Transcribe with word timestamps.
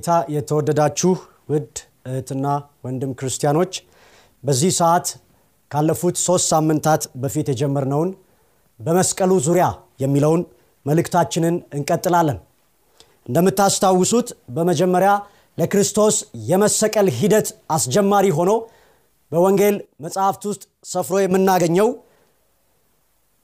በጌታ 0.00 0.14
የተወደዳችሁ 0.34 1.10
ውድ 1.50 1.72
እህትና 2.08 2.46
ወንድም 2.84 3.10
ክርስቲያኖች 3.18 3.72
በዚህ 4.44 4.70
ሰዓት 4.78 5.06
ካለፉት 5.70 6.16
ሶስት 6.22 6.46
ሳምንታት 6.52 7.02
በፊት 7.22 7.46
የጀመርነውን 7.52 8.10
በመስቀሉ 8.80 9.32
ዙሪያ 9.46 9.66
የሚለውን 10.02 10.42
መልእክታችንን 10.86 11.56
እንቀጥላለን። 11.76 12.38
እንደምታስታውሱት 13.28 14.28
በመጀመሪያ 14.56 15.10
ለክርስቶስ 15.58 16.16
የመሰቀል 16.50 17.10
ሂደት 17.18 17.50
አስጀማሪ 17.76 18.30
ሆኖ 18.38 18.52
በወንጌል 19.32 19.76
መጽሐፍት 20.06 20.46
ውስጥ 20.50 20.64
ሰፍሮ 20.92 21.20
የምናገኘው 21.24 21.90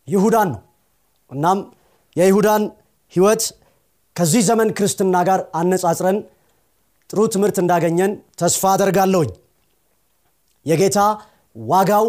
ይሁዳን 0.08 0.50
ነው። 0.54 0.62
እናም 1.30 1.60
የይሁዳን 2.16 2.64
ህይወት 3.12 3.44
ከዚህ 4.16 4.44
ዘመን 4.48 4.70
ክርስትና 4.76 5.16
ጋር 5.28 5.42
አነጻጽረን 5.60 6.18
ጥሩ 7.10 7.20
ትምህርት 7.34 7.56
እንዳገኘን 7.62 8.12
ተስፋ 8.40 8.62
አደርጋለሁኝ። 8.72 9.30
የጌታ 10.66 10.98
ዋጋው 11.56 12.06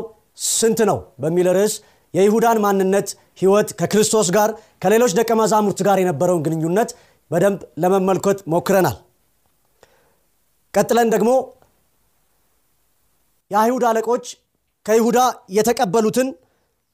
ስንት 0.50 0.80
ነው 0.90 0.98
በሚል 1.22 1.48
ርዕስ 1.58 1.74
የይሁዳን 2.14 2.58
ማንነት 2.64 3.08
ህይወት 3.42 3.70
ከክርስቶስ 3.80 4.28
ጋር 4.36 4.50
ከሌሎች 4.84 5.12
ደቀ 5.20 5.32
መዛሙርት 5.42 5.80
ጋር 5.88 5.98
የነበረውን 6.02 6.44
ግንኙነት 6.46 6.90
በደንብ 7.32 7.62
ለመመልከት 7.84 8.40
ሞክረናል። 8.54 8.98
ቀጥለን 10.74 11.10
ደግሞ 11.14 11.32
የአይሁድ 13.52 13.84
አለቆች 13.90 14.26
ከይሁዳ 14.86 15.20
የተቀበሉትን 15.58 16.28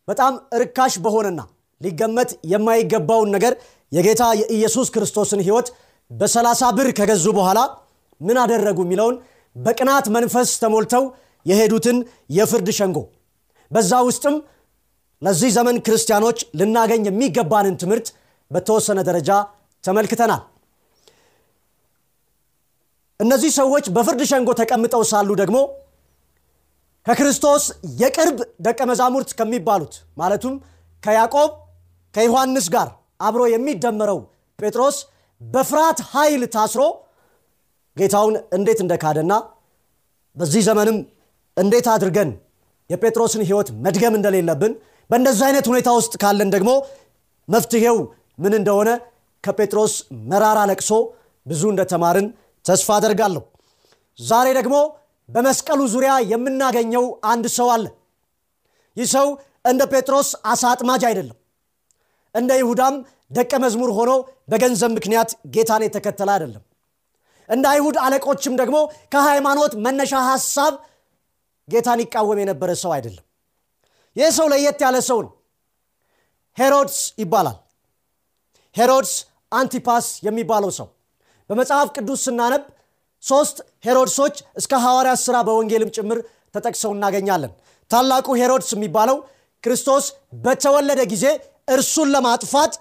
በጣም 0.07 0.33
ርካሽ 0.61 0.93
በሆነና 1.03 1.41
ሊገመት 1.81 2.29
የማይገባውን 2.51 3.29
ነገር 3.35 3.53
የጌታ 3.91 4.23
የኢየሱስ 4.41 4.87
ክርስቶስን 4.95 5.41
ህይወት 5.47 5.67
በሰላሳ 6.11 6.63
ብር 6.77 6.87
ከገዙ 6.97 7.25
በኋላ 7.37 7.59
ምን 8.21 8.37
አደረጉ 8.43 8.79
የሚለውን 8.85 9.15
በቅናት 9.55 10.05
መንፈስ 10.15 10.49
ተሞልተው 10.61 11.03
የሄዱትን 11.45 11.97
የፍርድ 12.37 12.69
ሸንጎ። 12.77 12.97
በዛ 13.71 13.91
ውስጥም 14.07 14.35
ለዚህ 15.21 15.49
ዘመን 15.57 15.77
ክርስቲያኖች 15.85 16.39
ልናገኝ 16.59 17.03
የሚገባንን 17.07 17.75
ትምህርት 17.81 18.07
በተወሰነ 18.51 18.99
ደረጃ 19.09 19.29
ተመልክተናል። 19.83 20.41
እነዚህ 23.19 23.51
ሰዎች 23.57 23.85
በፍርድ 23.95 24.21
ሸንጎ 24.31 24.49
ተቀምጠው 24.59 25.03
ሳሉ 25.11 25.29
ደግሞ 25.41 25.57
ከክርስቶስ 27.05 27.63
የቅርብ 28.01 28.37
ደቀ 28.65 28.79
መዛሙርት 28.89 29.29
ከሚባሉት 29.39 29.93
ማለቱም 30.17 30.53
ከያዕቆብ 31.03 31.49
ከዮሐንስ 32.13 32.67
ጋር 32.75 32.89
አብሮ 33.27 33.41
የሚደመረው 33.53 34.19
ጴጥሮስ 34.59 34.97
በፍርሃት 35.41 35.99
ኃይል 36.11 36.43
ታስሮ 36.55 36.81
ጌታውን 37.97 38.35
እንዴት 38.57 38.79
እንደካደና 38.83 39.33
በዚህ 40.35 40.61
ዘመንም 40.67 40.97
እንዴት 41.57 41.87
አድርገን 41.93 42.29
የጴጥሮስን 42.89 43.43
ህይወት 43.47 43.69
መድገም 43.85 44.15
እንደሌለብን 44.17 44.73
በእንደዚህ 45.09 45.45
አይነት 45.47 45.65
ሁኔታ 45.71 45.89
ውስጥ 45.97 46.13
ካለን 46.23 46.49
ደግሞ 46.55 46.71
መፍትሄው 47.47 47.97
ምን 48.39 48.53
እንደሆነ 48.59 48.89
ከጴጥሮስ 49.43 49.93
መራራ 50.29 50.59
ለቅሶ 50.69 50.91
ብዙ 51.45 51.61
እንደተማርን 51.71 52.27
ተስፋ 52.65 52.89
አደርጋለሁ። 52.97 53.41
ዛሬ 54.19 54.47
ደግሞ 54.59 54.75
በመስቀሉ 55.29 55.81
ዙሪያ 55.93 56.13
የምናገኘው 56.31 57.05
አንድ 57.31 57.45
ሰው 57.57 57.67
አለ። 57.75 57.85
ይህ 58.97 59.07
ሰው 59.15 59.27
እንደ 59.65 59.81
ጴጥሮስ 59.91 60.29
አሳ 60.51 60.63
አጥማጅ 60.73 61.03
አይደለም። 61.09 61.37
እንደ 62.35 62.51
ይሁዳም 62.61 62.95
ደቀ 63.31 63.53
መዝሙር 63.63 63.91
ሆኖ 63.97 64.11
በገንዘብ 64.51 64.91
ምክንያት 64.97 65.29
ጌታን 65.55 65.83
የተከተለ 65.85 66.29
አይደለም 66.35 66.63
እንደ 67.49 67.65
አይሁድ 67.71 67.97
አለቆችም 68.03 68.53
ደግሞ 68.61 68.77
ከሃይማኖት 69.13 69.73
መነሻ 69.85 70.13
ሐሳብ 70.27 70.73
ጌታን 71.67 71.99
ይቃወም 72.03 72.39
የነበረ 72.41 72.69
ሰው 72.81 72.91
አይደለም። 72.95 73.25
ይህ 74.15 74.29
ሰው 74.37 74.47
ለየት 74.51 74.79
ያለ 74.85 74.97
ሰው 75.09 75.19
ነው። 75.25 75.31
ሄሮድስ 76.57 76.97
ይባላል። 77.21 77.57
ሄሮድስ 78.75 79.13
አንቲፓስ 79.51 80.07
የሚባለው 80.27 80.71
ሰው። 80.77 80.87
በመጽሐፍ 81.49 81.87
ቅዱስ 81.95 82.21
ስናነብ 82.27 82.63
ሶስት 83.23 83.57
ሄሮድሶች 83.85 84.35
እስከ 84.59 84.73
ሐዋርያት 84.85 85.19
ሥራ 85.25 85.35
በወንጌልም 85.47 85.91
ጭምር 85.97 86.19
ተጠቅሰው 86.55 86.91
እናገኛለን። 86.95 87.51
ታላቁ 87.91 88.27
ሄሮድስ 88.41 88.69
የሚባለው 88.75 89.17
ክርስቶስ 89.63 90.05
በተወለደ 90.45 91.01
ጊዜ 91.11 91.25
እርሱን 91.69 92.09
ለማጥፋት 92.15 92.73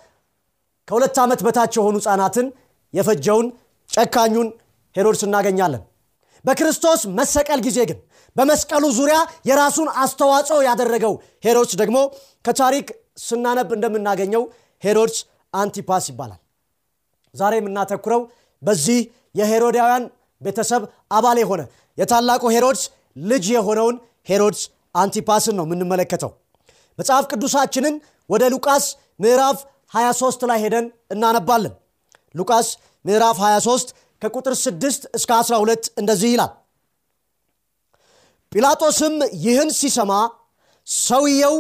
ከሁለት 0.89 1.17
ዓመት 1.25 1.41
በታች 1.47 1.73
የሆኑ 1.79 1.97
ህፃናትን 2.01 2.47
የፈጀውን 2.95 3.47
ጨካኙን 3.93 4.49
ሄሮድስ 4.97 5.23
እናገኛለን። 5.27 5.83
በክርስቶስ 6.45 7.01
መሰቀል 7.19 7.61
ጊዜ 7.67 7.79
ግን 7.91 7.99
በመስቀሉ 8.37 8.85
ዙሪያ 8.99 9.17
የራሱን 9.49 9.89
አስተዋጽኦ 10.03 10.59
ያደረገው 10.67 11.15
ሄሮድስ 11.47 11.75
ደግሞ 11.83 11.99
ከታሪክ 12.45 12.87
ስናነብ 13.25 13.71
እንደምናገኘው 13.77 14.43
ሄሮድስ 14.83 15.19
አንቲፓስ 15.55 16.05
ይባላል። 16.11 16.41
ዛሬ 17.35 17.53
የምናተኩረው 17.61 18.23
በዚህ 18.63 18.99
የሄሮዳውያን 19.35 20.05
ቤተሰብ 20.43 20.83
አባል 21.11 21.39
የሆነ 21.43 21.63
የታላቁ 21.99 22.43
ሄሮድስ 22.55 22.83
ልጅ 23.27 23.45
የሆነውን 23.55 23.97
ሄሮድስ 24.29 24.63
አንቲፓስን 24.95 25.55
ነው 25.59 25.65
የምንመለከተው። 25.67 26.31
መጽሐፍ 26.99 27.25
ቅዱሳችንን 27.31 27.95
ወደ 28.31 28.45
ሉቃስ 28.55 28.85
ምዕራፍ 29.21 29.59
23 29.95 30.45
ላይ 30.51 30.59
ሄደን 30.65 30.87
እናነባለን። 31.15 31.75
ሉቃስ 32.35 32.69
ምዕራፍ 33.05 33.39
23 33.43 33.89
ከቁጥር 34.23 34.55
6 34.59 35.07
እስከ 35.19 35.31
12 35.41 35.89
እንደዚህ 36.01 36.31
ይላል። 36.35 36.53
ጲላጦስም 38.53 39.15
ይህን 39.45 39.71
ሲሰማ 39.79 40.13
ሰውየው 40.87 41.57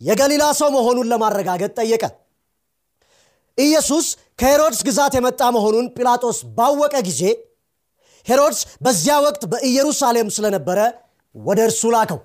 የገሊላ 0.00 0.44
ሰው 0.60 0.68
መሆኑን 0.76 1.08
ለማረጋገጥ 1.12 1.72
ጠየቀ። 1.78 2.04
ኢየሱስ 3.58 4.06
ከሄሮድስ 4.38 4.80
ግዛት 4.88 5.12
የመጣ 5.16 5.42
መሆኑን 5.56 5.86
ጲላጦስ 5.96 6.38
ባወቀ 6.56 6.94
ጊዜ 7.08 7.22
ሄሮድስ 8.26 8.60
በዚያ 8.84 9.14
ወቅት 9.24 9.42
በኢየሩሳሌም 9.52 10.28
ስለነበረ 10.36 10.78
ወደ 11.34 11.60
እርሱ 11.68 11.82
ላከው። 11.94 12.20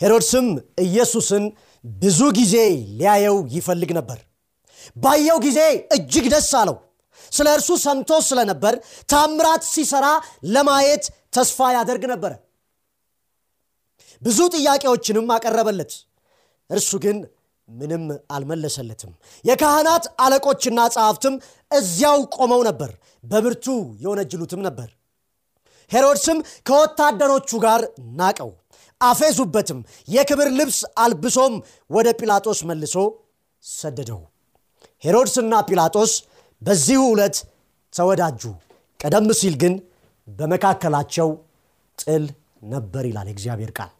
ሄሮድስም 0.00 0.46
ኢየሱስን 0.84 1.44
ብዙ 1.84 2.20
ጊዜ 2.38 2.54
ሊያየው 2.98 3.36
ይፈልግ 3.54 3.90
ነበር 3.98 4.18
ባየው 4.96 5.38
ጊዜ 5.44 5.60
እጅግ 5.96 6.26
ደስ 6.34 6.50
አለው። 6.60 6.76
ስለ 7.32 7.46
እርሱ 7.56 7.70
ሰምቶ 7.84 8.10
ስለነበር 8.26 8.74
ታምራት 9.08 9.62
ሲሰራ 9.70 10.06
ለማየት 10.54 11.04
ተስፋ 11.36 11.68
ያደርግ 11.76 12.04
ነበረ። 12.12 12.32
ብዙ 14.22 14.38
ጥያቄዎችንም 14.54 15.32
አቀረበለት። 15.34 15.92
እርሱ 16.70 16.90
ግን 17.04 17.16
ምንም 17.68 18.02
አልመለሰለትም። 18.34 19.12
የካህናት 19.44 20.04
አለቆችና 20.24 20.80
ጸሐፍትም 20.94 21.34
እዚያው 21.70 22.18
ቆመው 22.36 22.60
ነበር። 22.68 22.90
በብርቱ 23.24 23.66
የወነጅሉትም 24.02 24.60
ነበር። 24.66 24.88
ሄሮድስም 25.90 26.38
ከወታደሮቹ 26.68 27.50
ጋር 27.64 27.80
ናቀው 28.20 28.50
አፌዙበትም። 29.00 29.80
የክብር 30.08 30.48
ልብስ 30.58 30.78
አልብሶም 30.98 31.54
ወደ 31.90 32.08
ጲላጦስ 32.20 32.60
መልሶ 32.70 32.96
ሰደደው 33.64 34.20
ሄሮድስና 35.04 35.54
ጲላጦስ 35.68 36.12
በዚሁ 36.62 37.02
ዕለት 37.12 37.36
ተወዳጁ። 37.92 38.42
ቀደም 39.00 39.26
ሲል 39.40 39.54
ግን 39.62 39.74
በመካከላቸው 40.28 41.28
ጥል 41.98 42.24
ነበር 42.72 43.04
ይላል 43.08 43.26
የእግዚአብሔር 43.30 43.70
ቃል። 43.78 43.92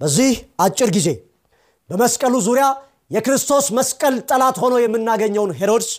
በዚህ 0.00 0.32
አጭር 0.64 0.90
ጊዜ 0.96 1.08
በመስቀሉ 1.90 2.34
ዙሪያ 2.46 2.66
የክርስቶስ 3.10 3.66
መስቀል 3.78 4.14
ጠላት 4.30 4.56
ሆኖ 4.62 4.74
የምናገኘውን 4.80 5.52
ሄሮድስ 5.58 5.90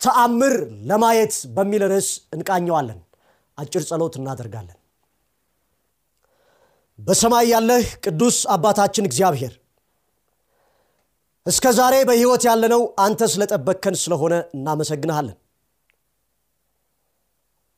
ተአምር 0.00 0.54
ለማየት 0.88 1.34
በሚል 1.56 1.82
ርዕስ 1.92 2.08
እንቃኘዋለን። 2.34 2.98
አጭር 3.58 3.82
ጸሎት 3.88 4.14
እናደርጋለን። 4.20 4.78
በሰማይ 6.98 7.46
ያለህ 7.52 7.86
ቅዱስ 8.04 8.36
አባታችን 8.54 9.08
እግዚአብሔር 9.08 9.54
እስከ 11.46 11.66
ዛሬ 11.78 11.94
በሕይወት 12.08 12.42
ያለነው 12.48 12.82
አንተ 13.04 13.22
ስለጠበቅከን 13.32 13.96
ስለሆነ 14.02 14.34
እናመሰግንሃለን። 14.54 15.36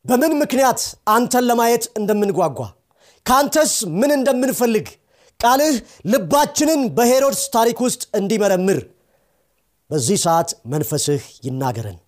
በምን 0.05 0.33
ምክንያት 0.43 0.81
አንተን 1.15 1.45
ለማየት 1.49 1.85
እንደምንጓጓ 2.01 2.59
ከአንተስ 3.27 3.73
ምን 4.01 4.11
እንደምንፈልግ 4.17 4.87
ቃልህ 5.41 5.75
ልባችንን 6.13 6.83
በሄሮድስ 6.97 7.43
ታሪክ 7.57 7.79
ውስጥ 7.87 8.03
እንዲመረምር 8.19 8.79
በዚህ 9.91 10.19
ሰዓት 10.25 10.51
መንፈስህ 10.73 11.25
ይናገረን። 11.47 11.99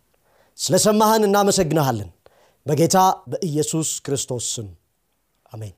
ስለ 0.59 0.77
ሰማህን 0.85 1.27
እናመሰግንሃለን። 1.27 2.09
በጌታ 2.67 2.97
በኢየሱስ 3.31 3.91
ክርስቶስ 4.07 4.47
ስም 4.55 4.69
አሜን። 5.53 5.75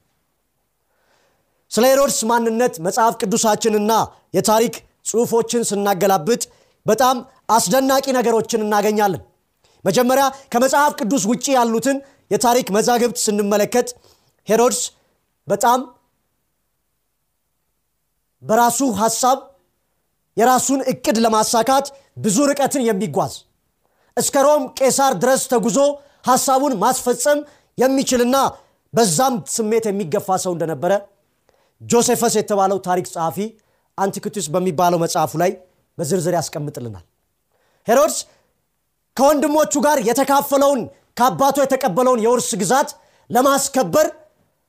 ስለ 1.71 1.85
ሄሮድስ 1.91 2.21
ማንነት 2.31 2.75
መጽሐፍ 2.87 3.15
ቅዱሳችንና 3.21 3.93
የታሪክ 4.35 4.77
ጽሑፎችን 5.11 5.63
ስናገላብጥ 5.71 6.43
በጣም 6.87 7.17
አስደናቂ 7.51 8.07
ነገሮችን 8.19 8.65
እናገኛለን። 8.67 9.23
መጀመሪያ 9.85 10.25
ከመጽሐፍ 10.53 10.93
ቅዱስ 11.01 11.23
ውጭ 11.31 11.47
ያሉትን 11.57 11.99
የታሪክ 12.31 12.67
መዛግብት 12.77 13.19
ስንመለከት 13.25 13.89
ሄሮድስ 14.49 14.81
በጣም 15.49 15.81
በራሱ 18.43 18.81
ሐሳብ 19.01 19.39
የራሱን 20.37 20.81
እቅድ 20.93 21.17
ለማሳካት 21.25 21.87
ብዙ 22.25 22.37
ርቀትን 22.51 22.83
የሚጓዝ 22.87 23.33
እስከ 24.17 24.37
ሮም 24.47 24.63
ቄሳር 24.79 25.13
ድረስ 25.23 25.43
ተጉዞ 25.53 25.79
ሐሳቡን 26.29 26.75
ማስፈጸም 26.83 27.39
የሚችልና 27.79 28.37
በዛም 28.95 29.35
ስሜት 29.55 29.85
የሚገፋ 29.89 30.29
ሰው 30.45 30.53
እንደነበረ 30.55 30.93
ጆሴፈስ 31.81 32.35
የተባለው 32.39 32.79
ታሪክ 32.89 33.07
ጸሐፊ 33.13 33.39
አንቲክቱስ 34.01 34.47
በሚባለው 34.55 34.99
መጽሐፉ 35.05 35.33
ላይ 35.43 35.51
በዝርዝር 35.99 36.35
ያስቀምጥልናል። 36.39 37.05
ሄሮድስ 37.87 38.19
ከወንድሞቹ 39.17 39.73
ጋር 39.87 39.99
የተካፈለውን 40.09 40.81
ከአባቱ 41.19 41.57
የተቀበለውን 41.63 42.21
የውርስ 42.25 42.51
ግዛት 42.61 42.91
ለማስከበር 43.31 44.07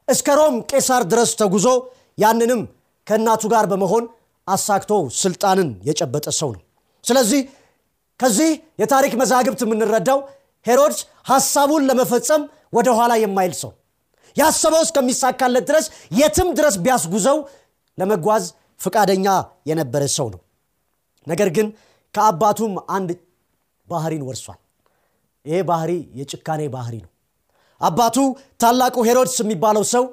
እስከ 0.08 0.30
ሮም 0.40 0.56
ቄሳር 0.72 1.04
ድረስ 1.12 1.32
ተጉዞ 1.42 1.68
ያንንም 2.24 2.62
ከእናቱ 3.08 3.44
ጋር 3.54 3.66
በመሆን 3.72 4.04
አሳክቶ 4.48 4.92
ስልጣንን 5.22 5.70
የጨበጠ 5.88 6.28
ሰው 6.40 6.50
ነው። 6.56 6.62
ስለዚህ 7.04 7.42
ከዚህ 8.20 8.50
የታሪክ 8.82 9.14
መዛግብት 9.22 9.62
የምንረዳው 9.64 10.20
ሄሮድስ 10.66 11.00
ሐሳቡን 11.30 11.86
ለመፈጸም 11.90 12.42
ወደ 12.78 12.90
ኋላ 12.98 13.12
የማይል 13.22 13.54
ሰው 13.62 13.72
ያሰበው 14.36 14.82
እስከሚሳካለት 14.86 15.64
ድረስ 15.70 15.86
የትም 16.20 16.50
ድረስ 16.60 16.76
ቢያስጉዘው 16.84 17.38
ለመጓዝ 17.98 18.44
ፈቃደኛ 18.82 19.28
የነበረ 19.70 20.04
ሰው 20.16 20.28
ነው። 20.34 20.42
ነገር 21.28 21.50
ግን 21.56 21.68
ከአባቱም 22.16 22.74
አንድ 22.96 23.10
ባህሪን 23.88 24.24
ወርሷል። 24.28 24.60
ይሄ 25.46 25.60
ባህሪ 25.70 25.92
የጭካኔ 26.20 26.62
ባህሪ 26.74 26.96
ነው። 27.04 27.10
አባቱ 27.82 28.18
ታላቁ 28.62 28.96
ሄሮድስ 29.08 29.38
የሚባለው 29.42 29.84
ሰው 29.94 30.04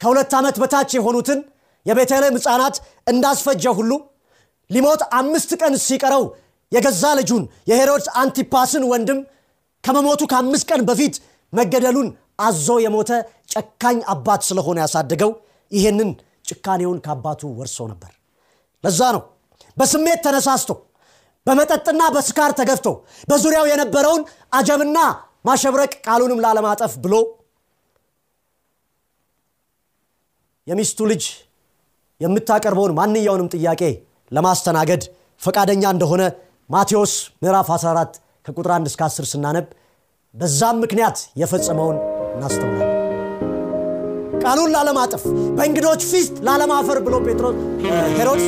ከሁለት 0.00 0.32
ዓመት 0.38 0.56
በታች 0.62 0.90
የሆኑትን 0.96 1.40
የቤተልሔም 1.86 2.36
ሕፃናት 2.38 2.76
እንዳስፈጀ 3.06 3.64
ሁሉ 3.78 3.92
ሊሞት 4.70 5.02
አምስት 5.18 5.50
ቀን 5.60 5.74
ሲቀረው 5.84 6.24
የገዛ 6.72 7.04
ልጁን 7.18 7.42
የሄሮድስ 7.70 8.06
አንቲፓስን 8.20 8.84
ወንድም 8.90 9.18
ከመሞቱ 9.84 10.22
ከአምስት 10.30 10.66
ቀን 10.70 10.82
በፊት 10.88 11.14
መገደሉን 11.52 12.08
አዞ 12.40 12.68
የሞተ 12.84 13.10
ጨካኝ 13.52 13.98
አባት 14.12 14.42
ስለሆነ 14.48 14.78
ያሳደገው 14.84 15.30
ይህንን 15.72 16.10
ጭካኔውን 16.44 16.98
ከአባቱ 17.04 17.42
ወርሶ 17.58 17.86
ነበር። 17.92 18.12
ለዛ 18.84 19.00
ነው 19.16 19.22
በስሜት 19.76 20.20
ተነሳስቶ 20.26 20.70
በመጠጥና 21.46 22.02
በስካር 22.14 22.52
ተገፍቶ 22.58 22.88
በዙሪያው 23.30 23.66
የነበረውን 23.70 24.22
አጀብና 24.58 24.98
ማሸብረቅ 25.48 25.92
ቃሉንም 26.06 26.42
ላለማጠፍ 26.44 26.92
ብሎ 27.04 27.14
የሚስቱ 30.66 31.00
ልጅ 31.10 31.24
የምታቀርበውን 32.20 32.96
ማንኛውንም 32.98 33.50
ጥያቄ 33.54 33.82
ለማስተናገድ 34.32 35.02
ፈቃደኛ 35.40 35.84
እንደሆነ 35.94 36.22
ማቴዎስ 36.70 37.12
ምዕራፍ 37.42 37.70
14 37.76 38.16
ከቁጥር 38.46 38.72
1 38.76 38.90
እስከ 38.92 39.02
10 39.10 39.30
ስናነብ 39.32 39.66
በዛም 40.34 40.82
ምክንያት 40.84 41.18
የፈጸመውን 41.42 41.96
እናስተውላለን 42.36 42.93
ቃሉን 44.44 44.72
ላለማጠፍ 44.74 45.22
በእንግዶች 45.56 46.02
ፊት 46.10 46.34
ላለማፈር 46.46 46.98
ብሎ 47.06 47.14
ጴጥሮስ 47.26 47.56
ሄሮድስ 48.18 48.46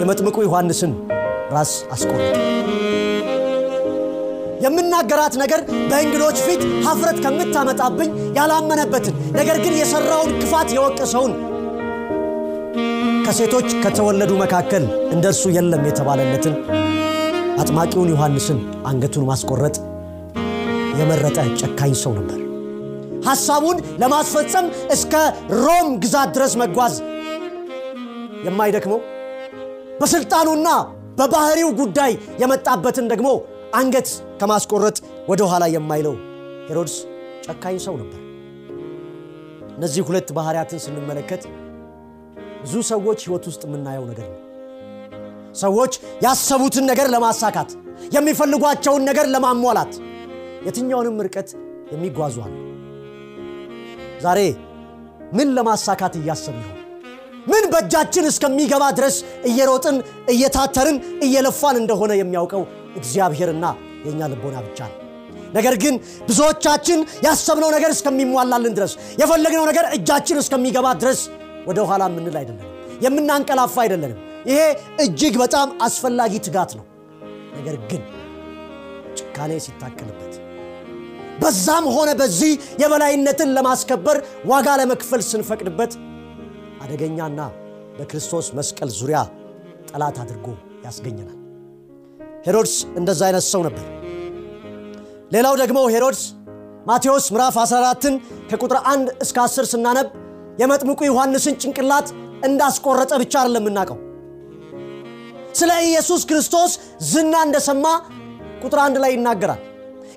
የመጥምቁ 0.00 0.36
ዮሐንስን 0.46 0.92
ራስ 1.54 1.72
አስቆረጠ። 1.94 2.36
የምናገራት 4.64 5.34
ነገር 5.42 5.60
በእንግዶች 5.90 6.38
ፊት 6.46 6.62
ሀፍረት 6.86 7.18
ከምታመጣብኝ 7.24 8.08
ያላመነበትን 8.38 9.14
ነገር 9.38 9.58
ግን 9.64 9.76
የሰራውን 9.80 10.32
ክፋት 10.40 10.70
የወቀሰውን 10.76 11.34
ከሴቶች 13.26 13.68
ከተወለዱ 13.82 14.32
መካከል 14.42 14.84
እንደ 15.14 15.24
እርሱ 15.32 15.44
የለም 15.56 15.86
የተባለለትን 15.88 16.54
አጥማቂውን 17.62 18.12
ዮሐንስን 18.14 18.58
አንገቱን 18.90 19.28
ማስቆረጥ 19.30 19.76
የመረጠ 21.00 21.38
ጨካኝ 21.60 21.94
ሰው 22.02 22.12
ነበር 22.18 22.38
ሐሳቡን 23.28 23.78
ለማስፈጸም 24.02 24.66
እስከ 24.94 25.14
ሮም 25.64 25.88
ግዛት 26.04 26.30
ድረስ 26.36 26.54
መጓዝ 26.62 26.94
የማይደክመው 28.46 29.00
በስልጣኑና 30.00 30.68
በባህሪው 31.18 31.70
ጉዳይ 31.80 32.12
የመጣበትን 32.42 33.06
ደግሞ 33.12 33.28
አንገት 33.78 34.08
ከማስቆረጥ 34.40 34.98
ወደ 35.30 35.42
ኋላ 35.50 35.64
የማይለው 35.74 36.14
ሄሮድስ 36.68 36.94
ጨካኝ 37.46 37.76
ሰው 37.86 37.94
ነበር። 38.00 38.20
እነዚህ 39.76 40.02
ሁለት 40.08 40.28
ባህርያትን 40.36 40.82
ስንመለከት 40.84 41.42
ብዙ 42.62 42.74
ሰዎች 42.90 43.18
ህይወት 43.26 43.44
ውስጥ 43.50 43.62
የምናየው 43.68 44.06
ነገር 44.10 44.28
ነው። 44.32 44.40
ሰዎች 45.54 45.92
ያሰቡትን 46.24 46.86
ነገር 46.90 47.06
ለማሳካት 47.14 47.70
የሚፈልጓቸውን 48.16 49.06
ነገር 49.10 49.26
ለማሟላት 49.34 49.92
የትኛውንም 50.66 51.22
ርቀት 51.26 51.48
የሚጓዙ 51.92 52.36
አሉ 52.46 52.54
ዛሬ 54.20 54.40
ምን 55.32 55.48
ለማሳካት 55.56 56.14
እያሰብ 56.20 56.54
ይሆን? 56.60 56.74
ምን 57.46 57.64
በእጃችን 57.72 58.24
እስከሚገባ 58.30 58.84
ድረስ 58.98 59.16
እየሮጥን 59.50 59.96
እየታተርን 60.32 60.96
እየለፋን 61.26 61.76
እንደሆነ 61.82 62.12
የሚያውቀው 62.18 62.62
እግዚአብሔርና 62.96 63.66
የእኛ 64.06 64.20
ልቦና 64.32 64.56
ብቻ 64.66 64.80
ነው። 64.90 64.96
ነገር 65.54 65.74
ግን 65.82 65.94
ብዙዎቻችን 66.28 66.98
ያሰብነው 67.26 67.70
ነገር 67.76 67.90
እስከሚሟላልን 67.96 68.74
ድረስ 68.78 68.92
የፈለግነው 69.22 69.64
ነገር 69.70 69.84
እጃችን 69.96 70.40
እስከሚገባ 70.42 70.86
ድረስ 71.02 71.20
ወደ 71.68 71.78
ኋላ 71.90 72.02
የምንል 72.10 72.36
አይደለንም። 72.40 72.74
የምናንቀላፋ 73.04 73.76
አይደለንም። 73.84 74.18
ይሄ 74.48 74.60
እጅግ 75.04 75.34
በጣም 75.42 75.68
አስፈላጊ 75.82 76.34
ትጋት 76.46 76.70
ነው። 76.78 76.84
ነገር 77.56 77.76
ግን 77.90 78.02
ጭካኔ 79.18 79.52
ሲታከልበት 79.64 80.34
በዛም 81.38 81.84
ሆነ 81.94 82.10
በዚህ 82.20 82.52
የበላይነትን 82.82 83.50
ለማስከበር 83.56 84.16
ዋጋ 84.50 84.68
ለመክፈል 84.80 85.22
ስንፈቅድበት 85.28 85.92
አደገኛና 86.84 87.40
በክርስቶስ 87.98 88.46
መስቀል 88.58 88.90
ዙሪያ 88.98 89.20
ጠላት 89.90 90.16
አድርጎ 90.22 90.46
ያስገኘናል። 90.86 91.34
ሄሮድስ 92.46 92.74
እንደዛ 92.98 93.20
አይነት 93.28 93.44
ሰው 93.52 93.62
ነበር። 93.66 93.84
ሌላው 95.34 95.54
ደግሞ 95.62 95.78
ሄሮድስ 95.94 96.22
ማቴዎስ 96.88 97.24
ምዕራፍ 97.34 97.56
14ን 97.62 98.14
ከቁጥር 98.50 98.78
1 98.88 99.08
እስከ 99.24 99.38
10 99.44 99.70
ስናነብ 99.72 100.06
የመጥምቁ 100.60 101.00
ዮሐንስን 101.08 101.56
ጭንቅላት 101.62 102.08
እንዳስቆረጠ 102.48 103.12
ብቻ 103.22 103.34
አይደለም 103.40 103.62
የምናውቀው። 103.62 103.98
ስለ 105.58 105.70
ኢየሱስ 105.86 106.22
ክርስቶስ 106.30 106.72
ዝና 107.10 107.34
እንደሰማ 107.46 107.84
ቁጥር 108.62 108.80
አንድ 108.84 108.96
ላይ 109.04 109.10
ይናገራል 109.16 109.60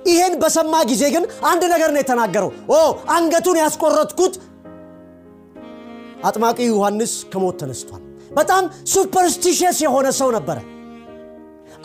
ይሄን 0.06 0.34
በሰማ 0.42 0.76
ጊዜ 0.90 1.04
ግን 1.16 1.24
አንድ 1.50 1.64
ነገር 1.74 1.90
ነው 1.94 2.02
የተናገረው። 2.02 2.50
ኦ 2.72 2.78
አንገቱን 3.16 3.58
ያስቆረጥኩት 3.62 4.34
አጥማቂ 6.24 6.60
ዮሐንስ 6.68 7.14
ከሞት 7.32 7.56
ተነስቷል። 7.62 8.02
በጣም 8.32 8.64
ሱፐርስቲሽስ 8.92 9.78
የሆነ 9.86 10.08
ሰው 10.20 10.30
ነበረ። 10.36 10.58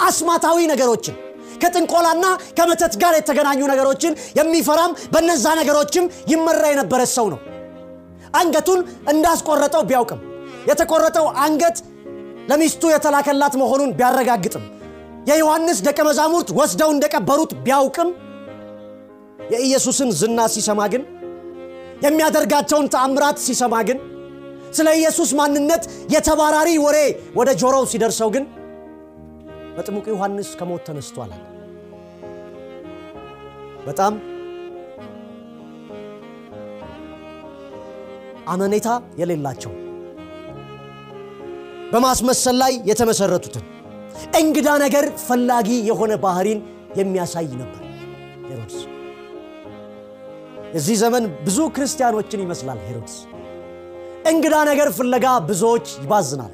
አስማታዊ 0.06 0.58
ነገሮችን 0.72 1.14
ከጥንቆላና 1.62 2.24
ከመተት 2.58 2.94
ጋር 3.02 3.12
የተገናኙ 3.16 3.60
ነገሮችን 3.72 4.16
የሚፈራም 4.38 4.92
በነዛ 5.14 5.46
ነገሮችም 5.60 6.04
ይመራ 6.32 6.62
የነበረ 6.70 7.02
ሰው 7.14 7.28
ነው። 7.32 7.40
አንገቱን 8.34 8.80
እንዳስቆረጠው 9.12 9.82
ቢያውቅም 9.90 10.20
የተቆረጠው 10.70 11.26
አንገት 11.44 11.76
ለሚስቱ 12.50 12.82
የተላከላት 12.92 13.54
መሆኑን 13.62 13.92
ቢያረጋግጥም 13.98 14.64
የዮሐንስ 15.26 15.78
ደቀ 15.86 15.98
መዛሙርት 16.08 16.48
ወስደው 16.58 16.90
እንደቀበሩት 16.94 17.52
ቢያውቅም 17.64 18.10
የኢየሱስን 19.52 20.10
ዝና 20.20 20.40
ሲሰማ 20.54 20.82
ግን 20.92 21.02
የሚያደርጋቸውን 22.04 22.86
ተአምራት 22.94 23.38
ሲሰማ 23.46 23.74
ግን 23.88 23.98
ስለ 24.76 24.88
ኢየሱስ 24.98 25.30
ማንነት 25.38 25.82
የተባራሪ 26.14 26.70
ወሬ 26.84 26.98
ወደ 27.38 27.50
ጆሮው 27.60 27.84
ሲደርሰው 27.92 28.30
ግን 28.34 28.44
መጥምቁ 29.76 30.06
ዮሐንስ 30.14 30.48
ከሞት 30.60 30.82
ተነስቷል 30.88 31.32
በጣም 33.86 34.14
አመኔታ 38.52 38.88
የሌላቸው 39.20 39.72
በማስመሰል 41.92 42.56
ላይ 42.62 42.72
የተመሰረቱትን 42.90 43.64
እንግዳ 44.40 44.68
ነገር 44.82 45.04
ፈላጊ 45.26 45.68
የሆነ 45.88 46.12
ባህሪን 46.24 46.60
የሚያሳይ 46.98 47.48
ነበር 47.62 47.82
ሄሮድስ። 48.48 48.76
የዚህ 50.74 50.96
ዘመን 51.02 51.24
ብዙ 51.46 51.58
ክርስቲያኖችን 51.76 52.42
ይመስላል 52.44 52.78
ሄሮድስ። 52.86 53.16
እንግዳ 54.30 54.54
ነገር 54.70 54.88
ፍለጋ 54.96 55.26
ብዙዎች 55.48 55.88
ይባዝናሉ። 56.02 56.52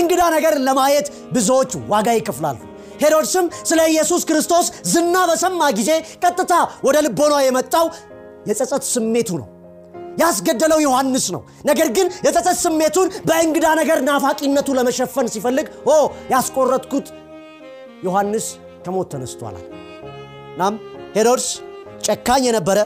እንግዳ 0.00 0.22
ነገር 0.34 0.54
ለማየት 0.66 1.06
ብዙዎች 1.32 1.72
ዋጋ 1.90 2.08
ይከፍላሉ። 2.18 2.58
ሄሮድስም 3.02 3.46
ስለ 3.68 3.80
ኢየሱስ 3.92 4.22
ክርስቶስ 4.28 4.66
ዝና 4.92 5.16
በሰማ 5.30 5.62
ጊዜ 5.78 5.90
ቀጥታ 6.24 6.52
ወደ 6.86 6.96
ልቦኗ 7.06 7.34
የመጣው 7.46 7.86
የጸጸት 8.48 8.84
ስሜቱ 8.92 9.30
ነው። 9.40 9.48
ያስገደለው 10.18 10.78
ዮሐንስ 10.84 11.26
ነው። 11.34 11.40
ነገር 11.64 11.88
ግን 11.96 12.06
የጸጸት 12.26 12.58
ስሜቱን 12.62 13.08
በእንግዳ 13.28 13.66
ነገር 13.80 13.98
ናፋቂነቱ 14.08 14.68
ለመሸፈን 14.78 15.28
ሲፈልግ 15.34 15.66
ኦ 15.88 15.96
ያስቆረጥኩት 16.32 17.06
ዮሐንስ 18.06 18.46
ከሞት 18.84 19.08
ተነስቷል። 19.12 19.56
እናም 20.54 20.74
ሄሮድስ 21.16 21.48
ጨካኝ 22.06 22.42
የነበረ 22.48 22.78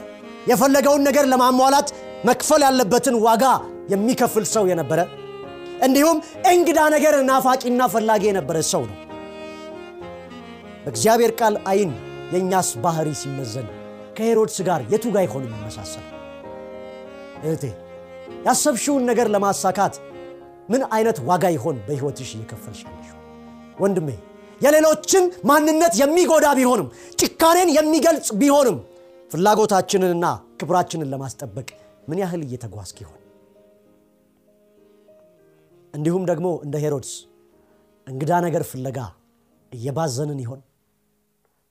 የፈለገውን 0.47 1.01
ነገር 1.07 1.25
ለማሟላት 1.31 1.87
መክፈል 2.27 2.61
ያለበትን 2.67 3.15
ዋጋ 3.25 3.43
የሚከፍል 3.91 4.45
ሰው 4.53 4.63
የነበረ 4.71 4.99
እንዲሁም 5.83 6.17
እንግዳ 6.51 6.79
ነገር 6.93 7.15
ናፋቂና 7.27 7.81
ፈላጊ 7.93 8.23
የነበረ 8.29 8.57
ሰው 8.71 8.83
ነው። 8.89 8.97
በእግዚአብሔር 10.85 11.31
ቃል 11.39 11.55
አይን 11.71 11.91
የእኛስ 12.33 12.69
ባህሪ 12.83 13.09
ሲመዘን 13.21 13.67
ከሄሮድስ 14.17 14.57
ጋር 14.67 14.81
የቱ 14.93 15.05
ጋር 15.15 15.23
ይሆን 15.27 15.43
የሚመሳሰል? 15.45 16.05
እህቴ 17.47 17.63
ያሰብሽውን 18.47 19.03
ነገር 19.09 19.27
ለማሳካት 19.35 19.95
ምን 20.69 20.81
አይነት 20.95 21.17
ዋጋ 21.29 21.45
ይሆን 21.55 21.77
በሕይወትሽ 21.87 22.29
እየከፈልሻለሽ? 22.35 23.09
ወንድሜ 23.79 24.07
የሌሎችን 24.61 25.23
ማንነት 25.49 25.93
የሚጎዳ 26.01 26.45
ቢሆንም 26.59 26.87
ጭካኔን 27.21 27.69
የሚገልጽ 27.77 28.27
ቢሆንም 28.41 28.77
ፍላጎታችንንና 29.31 30.25
ክብራችንን 30.59 31.11
ለማስጠበቅ 31.13 31.69
ምን 32.09 32.19
ያህል 32.23 32.41
እየተጓዝክ 32.47 32.97
ይሆን? 33.03 33.21
እንዲሁም 35.93 36.23
ደግሞ 36.31 36.47
እንደ 36.65 36.75
ሄሮድስ 36.83 37.11
እንግዳ 38.07 38.31
ነገር 38.45 38.63
ፍለጋ 38.71 38.99
እየባዘንን 39.71 40.39
ይሆን? 40.43 40.61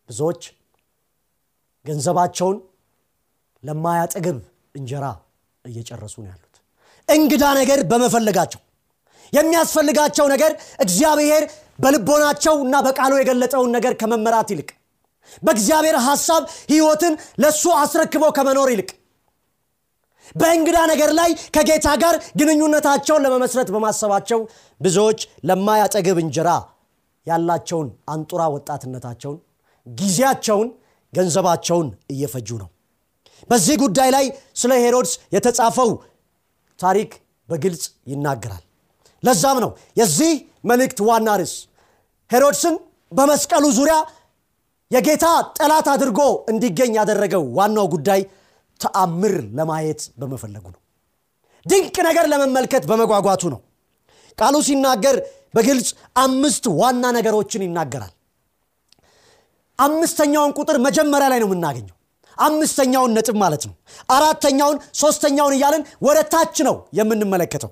ብዙዎች 0.08 0.42
ገንዘባቸውን 1.84 2.56
ለማያጠግብ 3.62 4.38
እንጀራ 4.74 5.06
እየጨረሱ 5.66 6.14
ነው 6.22 6.30
ያሉት። 6.32 6.54
እንግዳ 7.08 7.44
ነገር 7.58 7.80
በመፈለጋቸው 7.90 8.60
የሚያስፈልጋቸው 9.32 10.26
ነገር 10.32 10.52
እግዚአብሔር 10.84 11.44
በልቦናቸው 11.78 12.54
እና 12.64 12.76
በቃሉ 12.86 13.12
የገለጠውን 13.18 13.70
ነገር 13.76 13.94
ከመመራት 14.00 14.50
ይልቅ 14.52 14.68
በእግዚአብሔር 15.42 15.96
ሐሳብ 16.06 16.42
ሕይወትን 16.70 17.14
ለእሱ 17.42 17.64
አስረክበው 17.80 18.30
ከመኖር 18.36 18.68
ይልቅ 18.74 18.90
በእንግዳ 20.34 20.78
ነገር 20.90 21.10
ላይ 21.18 21.30
ከጌታ 21.56 21.88
ጋር 22.02 22.14
ግንኙነታቸውን 22.40 23.24
ለመመስረት 23.26 23.68
በማሰባቸው 23.74 24.40
ብዙዎች 24.80 25.20
ለማያጠግብ 25.48 26.18
እንጀራ 26.24 26.50
ያላቸውን 27.26 27.88
አንጡራ 28.14 28.42
ወጣትነታቸውን፣ 28.54 29.38
ጊዜያቸውን፣ 29.86 30.68
ገንዘባቸውን 31.12 31.88
እየፈጁ 32.12 32.48
ነው። 32.62 32.68
በዚህ 33.50 33.76
ጉዳይ 33.82 34.08
ላይ 34.16 34.26
ስለ 34.56 34.72
ሄሮድስ 34.84 35.12
የተጻፈው 35.34 35.90
ታሪክ 36.80 37.10
በግልጽ 37.48 37.82
ይናገራል። 38.10 38.62
ለዛም 39.22 39.58
ነው 39.64 39.70
የዚህ 40.00 40.32
መልእክት 40.70 40.98
ዋና 41.08 41.28
ርዕስ 41.40 41.54
ሄሮድስን 42.30 42.74
በመስቀሉ 43.12 43.64
ዙሪያ 43.78 43.96
የጌታ 44.90 45.26
ጠላት 45.58 45.86
አድርጎ 45.92 46.20
እንዲገኝ 46.50 46.92
ያደረገው 46.98 47.44
ዋናው 47.58 47.86
ጉዳይ 47.94 48.20
ተአምር 48.80 49.34
ለማየት 49.58 50.00
በመፈለጉ 50.20 50.64
ነው። 50.74 50.80
ድንቅ 51.66 51.96
ነገር 52.08 52.26
ለመመልከት 52.32 52.84
በመጓጓቱ 52.90 53.42
ነው። 53.54 53.60
ቃሉ 54.38 54.56
ሲናገር 54.66 55.16
በግልጽ 55.54 55.88
አምስት 56.22 56.64
ዋና 56.80 57.04
ነገሮችን 57.16 57.64
ይናገራል። 57.66 58.12
አምስተኛውን 59.78 60.52
ቁጥር 60.58 60.76
መጀመሪያ 60.86 61.26
ላይ 61.32 61.38
ነው 61.42 61.48
የምናገኘው። 61.48 61.95
አምስተኛውን 62.38 63.14
ነጥብ 63.16 63.36
ማለት 63.36 63.62
ነው። 63.68 63.74
አራተኛውን፣ 64.10 64.78
ሶስተኛውን 64.94 65.54
እያለን 65.56 65.82
ወደ 66.02 66.18
ታች 66.32 66.56
ነው 66.68 66.76
የምንመለከተው። 66.98 67.70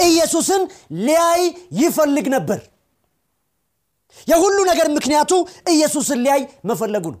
ኢየሱስን 0.00 0.62
ሊያይ 1.06 1.42
ይፈልግ 1.80 2.26
ነበር። 2.34 2.58
የሁሉ 4.28 4.58
ነገር 4.70 4.88
ምክንያቱ 4.94 5.32
ኢየሱስን 5.72 6.20
ሊያይ 6.24 6.40
መፈለጉ 6.64 7.04
ነው። 7.14 7.20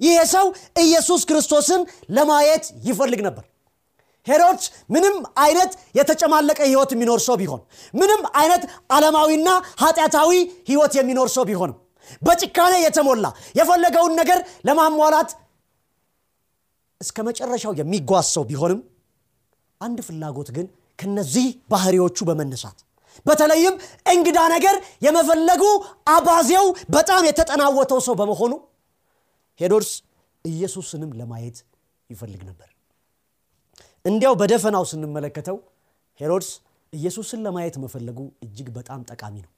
ይሄ 0.00 0.18
ሰው 0.32 0.46
ኢየሱስ 0.82 1.20
ክርስቶስን 1.24 1.82
ለማየት 2.10 2.64
ይፈልግ 2.86 3.20
ነበር። 3.26 3.44
ሄሮድስ 4.26 4.66
ምንም 4.90 5.14
አይነት 5.38 5.70
የተጨማለቀ 5.98 6.58
ህይወት 6.68 6.90
የሚኖር 6.94 7.20
ሰው 7.24 7.36
ቢሆን 7.40 7.60
ምንም 7.94 8.20
አይነት 8.40 8.62
ዓለማዊና 8.96 9.48
ኃጢአታዊ 9.82 10.30
ህይወት 10.68 10.92
የሚኖር 10.98 11.28
ሰው 11.34 11.44
ቢሆንም 11.50 11.76
በጭካኔ 12.22 12.74
የተሞላ 12.82 13.26
የፈለገውን 13.58 14.14
ነገር 14.20 14.38
ለማሟላት 14.68 15.30
እስከ 17.04 17.18
መጨረሻው 17.28 17.72
የሚጓዝ 17.80 18.26
ሰው 18.34 18.44
ቢሆንም 18.50 18.80
አንድ 19.80 19.98
ፍላጎት 20.06 20.48
ግን 20.56 20.66
ከነዚህ 20.98 21.46
ባህሪዎቹ 21.72 22.18
በመነሳት 22.28 22.78
በተለይም 23.26 23.74
እንግዳ 24.12 24.38
ነገር 24.54 24.76
የመፈለጉ 25.06 25.62
አባዜው 26.14 26.66
በጣም 26.90 27.22
የተጠናወተው 27.28 28.00
ሰው 28.06 28.14
በመሆኑ 28.20 28.52
ሄሮድስ 29.60 29.90
ኢየሱስንም 30.44 31.10
ለማየት 31.20 31.58
ይፈልግ 32.10 32.40
ነበር። 32.48 32.70
እንዲያው 34.04 34.34
በደፈናው 34.40 34.84
ስንመለከተው 34.90 35.58
ሄሮድስ 36.20 36.50
ኢየሱስን 36.92 37.40
ለማየት 37.46 37.76
መፈለጉ 37.84 38.18
እጅግ 38.44 38.68
በጣም 38.76 39.00
ጠቃሚ 39.10 39.36
ነው። 39.44 39.50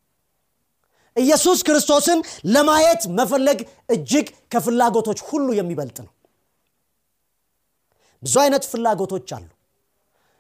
ኢየሱስ 1.17 1.59
ክርስቶስን 1.67 2.19
ለማየት 2.55 3.03
መፈለግ 3.19 3.59
እጅግ 3.95 4.27
ከፍላጎቶች 4.53 5.21
ሁሉ 5.29 5.49
የሚበልጥ 5.53 5.99
ነው። 6.05 6.13
ብዙ 8.23 8.35
አይነት 8.43 8.65
ፍላጎቶች 8.73 9.29
አሉ። 9.37 9.47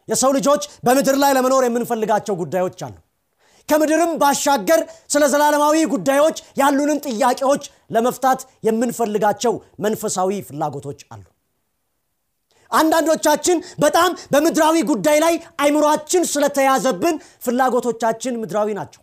የሰው 0.09 0.31
ልጆች 0.37 0.65
በምድር 0.87 1.17
ላይ 1.19 1.33
ለመኖር 1.37 1.65
የምንፈልጋቸው 1.65 2.35
ጉዳዮች 2.43 2.81
አሉ። 2.87 2.95
ከምድርም 3.69 4.13
ባሻገር 4.21 4.81
ስለ 5.11 5.23
ዘላለማዊ 5.33 5.77
ጉዳዮች 5.95 6.37
ያሉንን 6.61 6.99
ጥያቄዎች 7.07 7.65
ለመፍታት 7.91 8.41
የምንፈልጋቸው 8.69 9.55
መንፈሳዊ 9.81 10.31
ፍላጎቶች 10.49 11.01
አሉ። 11.11 11.25
አንዳንዶቻችን 12.71 13.59
በጣም 13.79 14.11
በምድራዊ 14.33 14.77
ጉዳይ 14.83 15.19
ላይ 15.21 15.35
አይምሯችን 15.61 16.23
ስለተያዘብን 16.27 17.17
ፍላጎቶቻችን 17.45 18.41
ምድራዊ 18.43 18.71
ናቸው። 18.75 19.03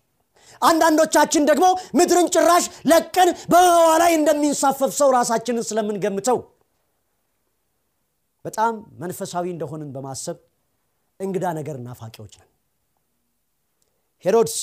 አንዳንዶቻችን 0.62 1.46
ደግሞ 1.46 1.66
ምድርን 1.96 2.28
ጭራሽ 2.36 2.66
ለቀን 2.86 3.30
በህዋ 3.52 3.92
ላይ 3.98 4.12
እንደሚንሳፈፍ 4.20 4.92
ሰው 5.00 5.10
ራሳችንን 5.12 5.68
ስለምንገምተው 5.70 6.38
በጣም 8.46 8.74
መንፈሳዊ 9.00 9.46
እንደሆንን 9.52 9.90
በማሰብ 9.96 10.38
እንግዳ 11.20 11.46
ነገር 11.60 11.76
ናፋቂዎች 11.86 12.34
ነን። 12.40 12.50
ሄሮድስ 14.26 14.56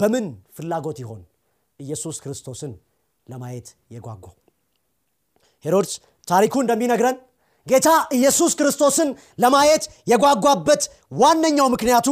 በምን 0.00 0.26
ፍላጎት 0.56 0.98
ይሆን 1.02 1.22
ኢየሱስ 1.80 2.16
ክርስቶስን 2.24 2.72
ለማየት 3.26 3.68
የጓጓው? 3.94 4.34
ሄሮድስ 5.64 5.92
ታሪኩ 6.28 6.54
እንደሚነግረን 6.64 7.16
ጌታ 7.66 7.88
ኢየሱስ 8.10 8.52
ክርስቶስን 8.58 9.08
ለማየት 9.38 9.84
የጓጓበት 10.06 10.82
ዋነኛው 11.12 11.68
ምክንያቱ 11.74 12.08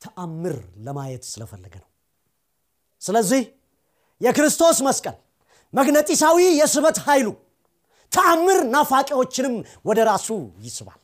ተአምር 0.00 0.56
ለማየት 0.86 1.24
ስለፈለገ 1.32 1.74
ነው። 1.82 1.88
ስለዚህ 3.02 3.42
የክርስቶስ 4.20 4.78
መስቀል 4.86 5.16
መግነጢሳዊ 5.72 6.38
የስበት 6.60 6.96
ኃይሉ 7.06 7.28
ተአምር 8.12 8.58
ናፋቂዎችንም 8.74 9.54
ወደ 9.86 9.98
ራሱ 10.08 10.28
ይስባል። 10.64 10.98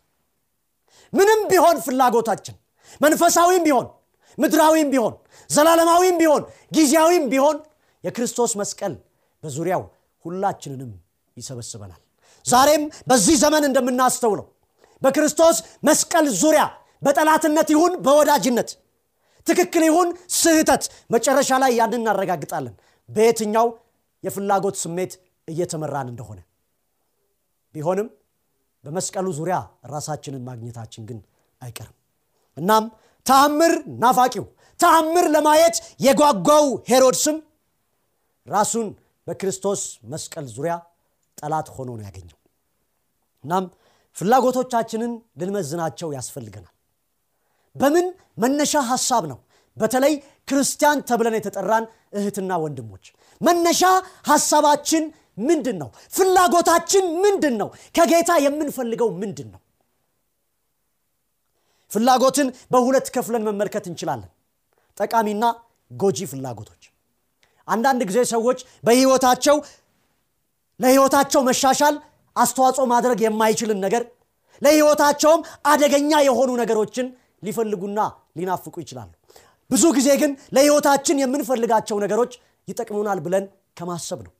ምንም 1.12 1.40
ቢሆን 1.50 1.76
ፍላጎታችን 1.84 2.56
መንፈሳዊም 3.00 3.62
ቢሆን 3.66 3.86
ምድራዊም 4.38 4.88
ቢሆን 4.94 5.14
ዘላለማዊም 5.50 6.16
ቢሆን 6.22 6.42
ጊዜያዊም 6.76 7.24
ቢሆን 7.32 7.56
የክርስቶስ 8.04 8.52
መስቀል 8.60 8.94
በዙሪያው 9.42 9.82
ሁላችንንም 10.24 10.90
ይሰበስበናል 11.36 12.00
ዛሬም 12.44 12.82
በዚህ 13.10 13.36
ዘመን 13.42 13.64
እንደምናስተውለው 13.68 14.46
በክርስቶስ 15.02 15.56
መስቀል 15.88 16.26
ዙሪያ 16.42 16.64
በጠላትነት 17.02 17.68
ይሁን 17.74 17.92
በወዳጅነት 18.04 18.70
ትክክል 19.46 19.82
ይሁን 19.88 20.08
ስህተት 20.36 20.84
መጨረሻ 21.14 21.58
ላይ 21.62 21.72
ያን 21.78 21.94
እናረጋግጣለን 21.98 22.74
በየትኛው 23.08 23.66
የፍላጎት 24.24 24.76
ስሜት 24.84 25.12
እየተመራን 25.48 26.08
እንደሆነ 26.12 26.38
ቢሆንም 27.76 28.08
በመስቀሉ 28.84 29.26
ዙሪያ 29.38 29.56
ራሳችንን 29.92 30.42
ማግኘታችን 30.48 31.02
ግን 31.08 31.18
አይቀርም። 31.60 31.96
እናም 32.56 32.84
ተአምር 33.26 33.72
ናፋቂው 34.02 34.44
ተአምር 34.80 35.26
ለማየት 35.34 35.76
የጓጓው 36.06 36.66
ሄሮድስም 36.90 37.36
ራሱን 38.46 38.88
በክርስቶስ 39.26 39.80
መስቀል 40.12 40.46
ዙሪያ 40.56 40.74
ጠላት 41.38 41.68
ሆኖ 41.76 41.88
ነው 41.98 42.04
ያገኘው። 42.08 42.38
እናም 43.44 43.64
ፍላጎቶቻችንን 44.16 45.12
ልንመዝናቸው 45.40 46.08
ያስፈልገናል። 46.16 46.72
በምን 47.76 48.06
መነሻ 48.42 48.74
ሐሳብ 48.90 49.24
ነው? 49.32 49.38
በተለይ 49.76 50.14
ክርስቲያን 50.48 50.98
ተብለን 51.08 51.34
የተጠራን 51.38 51.84
እህትና 52.18 52.52
ወንድሞች። 52.62 53.04
መነሻ 53.40 53.82
ሐሳባችን 54.30 55.04
ምንድን 55.38 55.76
ነው 55.82 55.88
ፍላጎታችን 56.12 57.04
ምንድን 57.24 57.54
ነው 57.60 57.68
ከጌታ 57.94 58.30
የምንፈልገው 58.44 59.08
ምንድን 59.22 59.48
ነው 59.54 59.60
ፍላጎትን 61.90 62.48
በሁለት 62.72 63.06
ከፍለን 63.14 63.44
መመልከት 63.48 63.84
እንችላለን። 63.90 64.30
ጠቃሚና 64.96 65.44
ጎጂ 65.90 66.18
ፍላጎቶች። 66.30 66.82
አንዳንድ 67.68 68.00
ጊዜ 68.08 68.18
ሰዎች 68.32 68.58
በህይወታቸው 68.86 69.56
ለህይወታቸው 70.80 71.40
መሻሻል 71.48 71.94
አስተዋጽኦ 72.36 72.84
ማድረግ 72.92 73.18
የማይችልን 73.24 73.78
ነገር 73.84 74.02
ለህይወታቸውም 74.62 75.40
አደገኛ 75.66 76.10
የሆኑ 76.26 76.50
ነገሮችን 76.62 77.06
ሊፈልጉና 77.42 78.00
ሊናፍቁ 78.38 78.74
ይችላሉ። 78.84 79.10
ብዙ 79.70 79.84
ጊዜ 79.96 80.08
ግን 80.22 80.32
ለህይወታችን 80.56 81.20
የምንፈልጋቸው 81.22 81.96
ነገሮች 82.04 82.32
ይጠቅሙናል 82.68 83.20
ብለን 83.26 83.44
ከማሰብ 83.78 84.20
ነው 84.26 84.32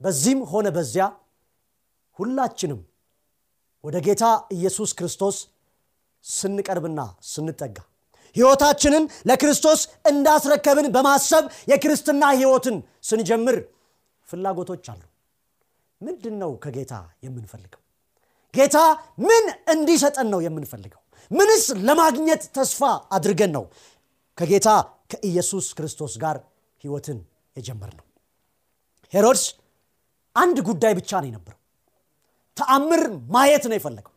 በዚህም 0.00 0.40
ሆነ 0.52 0.66
በዚያ 0.76 1.04
ሁላችንም 2.18 2.80
ወደ 3.84 3.96
ጌታ 4.06 4.24
ኢየሱስ 4.56 4.90
ክርስቶስ 4.98 5.36
ስንቀርብና 6.24 7.00
ስንጠጋ 7.24 7.76
ህይወታችንን 8.36 9.04
ለክርስቶስ 9.28 9.80
እንዳስረከብን 10.06 10.86
በማሰብ 10.96 11.44
የክርስትና 11.70 12.24
ህይወትን 12.36 12.76
ስንጀምር 13.02 13.56
ፍላጎቶች 14.28 14.84
አሉ። 14.92 15.02
ምንድን 16.00 16.34
ነው 16.42 16.50
ከጌታ 16.64 16.92
የምንፈልገው? 17.24 17.80
ጌታ 18.54 18.76
ምን 19.20 19.44
እንዲሰጠን 19.74 20.28
ነው 20.32 20.40
የምንፈልገው? 20.46 21.00
ምንስ 21.30 21.64
ለማግኘት 21.86 22.42
ተስፋ 22.56 22.80
አድርገን 23.12 23.52
ነው 23.56 23.64
ከጌታ 24.38 24.68
ከኢየሱስ 25.10 25.66
ክርስቶስ 25.78 26.12
ጋር 26.22 26.36
ህይወትን 26.84 27.18
የጀመር 27.56 27.90
ነው 27.98 28.06
ሄሮድስ 29.12 29.44
አንድ 30.36 30.56
ጉዳይ 30.68 30.92
ብቻ 30.98 31.10
ነው 31.22 31.28
የነበረው። 31.30 31.58
ተአምር 32.56 33.02
ማየት 33.34 33.64
ነው 33.70 33.76
የፈለገው። 33.78 34.14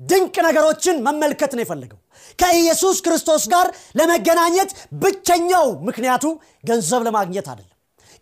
ድንቅ 0.00 0.34
ነገሮችን 0.46 0.96
መመልከት 1.06 1.52
ነው 1.56 1.62
የፈለገው። 1.64 1.98
ከኢየሱስ 2.38 2.96
ክርስቶስ 3.06 3.44
ጋር 3.52 3.66
ለመገናኘት 3.98 4.70
ብቸኛው 5.02 5.66
ምክንያቱ 5.88 6.24
ገንዘብ 6.64 7.02
ለማግኘት 7.06 7.46
አይደለም። 7.52 7.72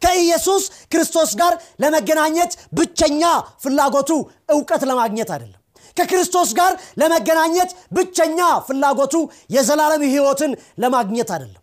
ከኢየሱስ 0.02 0.62
ክርስቶስ 0.92 1.30
ጋር 1.40 1.52
ለመገናኘት 1.82 2.52
ብቸኛ 2.72 3.22
ፍላጎቱ 3.62 4.10
እውቀት 4.50 4.82
ለማግኘት 4.90 5.30
አይደለም። 5.34 5.60
ከክርስቶስ 5.96 6.50
ጋር 6.58 6.72
ለመገናኘት 6.98 7.70
ብቸኛ 7.96 8.38
ፍላጎቱ 8.68 9.14
የዘላለም 9.50 10.02
ህይወትን 10.06 10.52
ለማግኘት 10.78 11.30
አይደለም። 11.30 11.60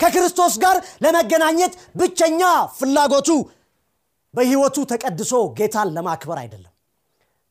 ከክርስቶስ 0.00 0.54
ጋር 0.58 0.76
ለመገናኘት 1.04 1.72
ብቸኛ 1.96 2.42
ፍላጎቱ 2.78 3.30
በህይወቱ 4.34 4.76
ተቀድሶ 4.90 5.32
ጌታን 5.58 5.88
ለማክበር 5.96 6.38
አይደለም። 6.42 6.74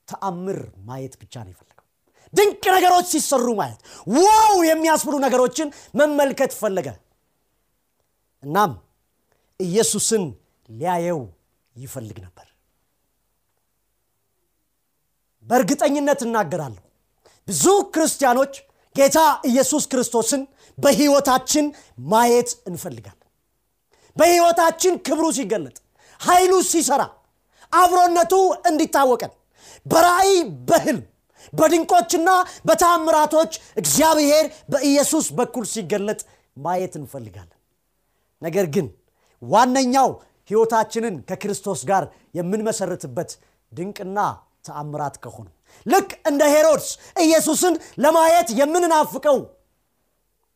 ተአምር 0.07 0.59
ማየት 0.87 1.13
ብቻ 1.21 1.33
ነው 1.45 1.51
የፈለገው። 1.53 1.85
ድንቅ 2.33 2.63
ነገሮች 2.75 3.07
ሲሰሩ 3.13 3.47
ማየት 3.59 3.79
ዋው 4.17 4.55
የሚያስብሉ 4.67 5.15
ነገሮችን 5.25 5.69
መመልከት 5.99 6.51
ፈለገ። 6.59 6.87
እናም 8.43 8.71
ኢየሱስን 9.59 10.23
ሊያየው 10.69 11.21
ይፈልግ 11.75 12.17
ነበር። 12.25 12.45
በእርግጠኝነት 15.45 16.19
እናገራለሁ 16.25 16.83
ብዙ 17.47 17.65
ክርስቲያኖች 17.93 18.53
ጌታ 18.95 19.19
ኢየሱስ 19.49 19.83
ክርስቶስን 19.91 20.41
በህይወታችን 20.77 21.65
ማየት 22.11 22.49
እንፈልጋለን። 22.69 23.15
በህይወታችን 24.17 24.93
ክብሩ 25.07 25.25
ሲገለጥ 25.37 25.77
ኃይሉ 26.19 26.53
ሲሰራ 26.69 27.03
አብሮነቱ 27.73 28.33
እንዲታወቀን 28.69 29.33
በራእይ 29.85 30.33
በህልም 30.69 30.99
በድንቆችና 31.53 32.29
በታምራቶች 32.67 33.51
እግዚአብሔር 33.81 34.45
በኢየሱስ 34.71 35.27
በኩል 35.37 35.65
ሲገለጥ 35.73 36.19
ማየት 36.57 36.93
እንፈልጋለን። 36.99 37.55
ነገር 38.41 38.65
ግን 38.75 38.87
ዋነኛው 39.41 40.09
ህይወታችንን 40.49 41.15
ከክርስቶስ 41.29 41.81
ጋር 41.89 42.03
የምንመሰርትበት 42.37 43.31
ድንቅና 43.71 44.19
ተአምራት 44.67 45.15
ከሆኑ 45.23 45.47
ልክ 45.85 46.09
እንደ 46.29 46.43
ሄሮድስ 46.53 46.87
ኢየሱስን 47.23 47.75
ለማየት 48.03 48.49
የምንናፍቀው 48.59 49.37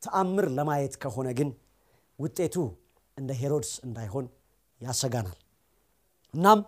ተአምር 0.01 0.47
ለማየት 0.57 0.95
ከሆነ 1.03 1.27
ግን 1.39 1.49
ውጤቱ 2.19 2.55
እንደ 3.17 3.31
ሄሮድስ 3.41 3.71
እንዳይሆን 3.87 4.25
ያሰጋናል 4.81 5.37
እናም 6.33 6.59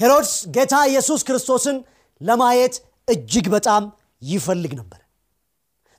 ሄሮድስ 0.00 0.32
ጌታ 0.54 0.74
ኢየሱስ 0.90 1.20
ክርስቶስን 1.28 1.76
ለማየት 2.20 2.74
እጅግ 3.08 3.46
በጣም 3.54 3.82
ይፈልግ 4.22 4.72
ነበር። 4.80 5.00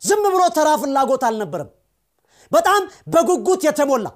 ዝም 0.02 0.24
ብሎ 0.26 0.44
ተራ 0.56 0.70
ፍላጎት 0.82 1.24
አልነበረም። 1.28 1.70
በጣም 2.52 2.82
በጉጉት 3.08 3.62
የተሞላ 3.68 4.08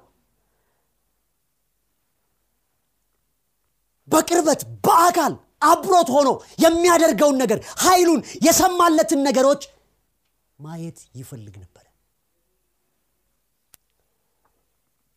በቅርበት 4.08 4.60
በአካል 4.86 5.32
አብሮት 5.62 6.08
ሆኖ 6.14 6.28
የሚያደርገውን 6.64 7.36
ነገር 7.42 7.58
ኃይሉን 7.82 8.20
የሰማለትን 8.46 9.20
ነገሮች 9.28 9.62
ማየት 10.58 10.98
ይፈልግ 11.14 11.54
ነበር። 11.62 11.84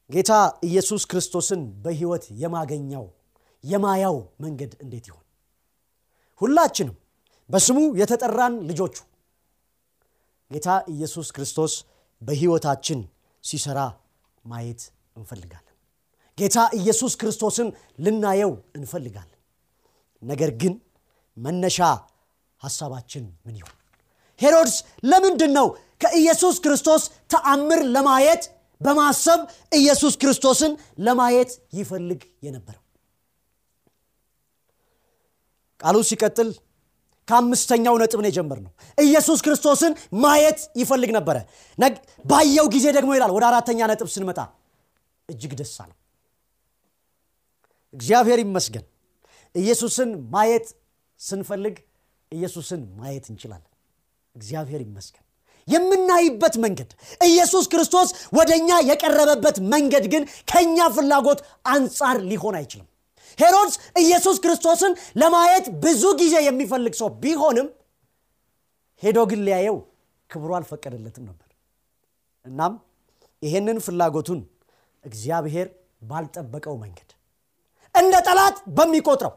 ጌታ 0.10 0.32
ኢየሱስ 0.64 1.04
ክርስቶስን 1.12 1.62
በህይወት 1.84 2.26
የማገኘው 2.42 3.06
የማያው 3.64 4.16
መንገድ 4.40 4.72
እንዴት 4.84 5.06
ይሆን? 5.10 5.24
ሁላችንም 6.42 6.96
በስሙ 7.50 7.80
የተጠራን 8.00 8.56
ልጆቹ 8.70 8.96
ጌታ 10.52 10.70
ኢየሱስ 10.94 11.28
ክርስቶስ 11.36 11.74
በህይወታችን 12.22 13.00
ሲሰራ 13.44 13.80
ማየት 14.46 14.82
እንፈልጋለን። 15.16 15.70
ጌታ 16.38 16.58
ኢየሱስ 16.80 17.14
ክርስቶስን 17.22 17.68
ልናየው 18.00 18.52
እንፈልጋለን። 18.76 19.40
ነገር 20.22 20.52
ግን 20.62 20.74
መነሻ 21.38 21.80
ሐሳባችን 22.62 23.24
ምን 23.46 23.56
ይሆን? 23.60 23.76
ሄሮድስ 24.40 24.76
ለምንድን 25.04 25.52
ነው 25.58 25.68
ከኢየሱስ 26.02 26.56
ክርስቶስ 26.64 27.02
ተአምር 27.32 27.82
ለማየት 27.96 28.44
በማሰብ 28.82 29.42
ኢየሱስ 29.72 30.14
ክርስቶስን 30.22 30.72
ለማየት 31.00 31.52
ይፈልግ 31.74 32.22
የነበረው 32.44 32.83
ቃሉ 35.84 35.98
ሲቀጥል 36.10 36.50
ከአምስተኛው 37.28 37.96
ነጥብ 38.02 38.20
ነው 38.24 38.30
የጀመርነው። 38.30 38.72
ኢየሱስ 38.98 39.40
ክርስቶስን 39.46 39.94
ማየት 40.24 40.60
ይፈልግ 40.82 41.12
ነበረ። 41.18 41.38
ባየው 42.26 42.68
ጊዜ 42.74 42.86
ደግሞ 42.98 43.12
ይላል 43.18 43.32
ወደ 43.36 43.46
አራተኛ 43.50 43.80
ነጥብ 43.92 44.10
ስንመጣ 44.16 44.40
እጅግ 45.30 45.54
ደስ 45.60 45.76
አለው። 45.84 45.98
እግዚአብሔር 47.94 48.40
ይመስገን 48.44 48.86
ኢየሱስን 49.56 50.10
ማየት 50.34 50.68
ስንፈልግ 51.20 51.76
ኢየሱስን 52.32 52.82
ማየት 53.00 53.26
እንችላለን። 53.32 53.70
እግዚአብሔር 54.36 54.82
ይመስገን። 54.86 55.20
የምናይበት 55.68 56.56
መንገድ 56.64 56.90
ኢየሱስ 57.28 57.66
ክርስቶስ 57.72 58.10
ወደ 58.38 58.50
እኛ 58.60 58.80
የቀረበበት 58.90 59.58
መንገድ 59.74 60.06
ግን 60.14 60.24
ከእኛ 60.52 60.88
ፍላጎት 60.96 61.40
አንጻር 61.74 62.18
ሊሆን 62.32 62.56
አይችልም 62.60 62.88
ሄሮድስ 63.38 63.76
ኢየሱስ 64.02 64.38
ክርስቶስን 64.44 64.94
ለማየት 65.22 65.66
ብዙ 65.84 66.04
ጊዜ 66.22 66.36
የሚፈልግ 66.48 66.94
ሰው 67.02 67.10
ቢሆንም 67.24 67.68
ሄዶ 69.04 69.20
ግን 69.32 69.42
ሊያየው 69.48 69.78
ክብሩ 70.30 70.52
አልፈቀደለትም 70.58 71.24
ነበር። 71.30 71.50
እናም 72.46 72.74
ይሄንን 73.42 73.80
ፍላጎቱን 73.86 74.42
እግዚአብሔር 75.04 75.68
ባልጠበቀው 76.10 76.76
መንገድ 76.84 77.10
እንደ 77.96 78.14
ጠላት 78.28 78.58
በሚቆጥረው 78.78 79.34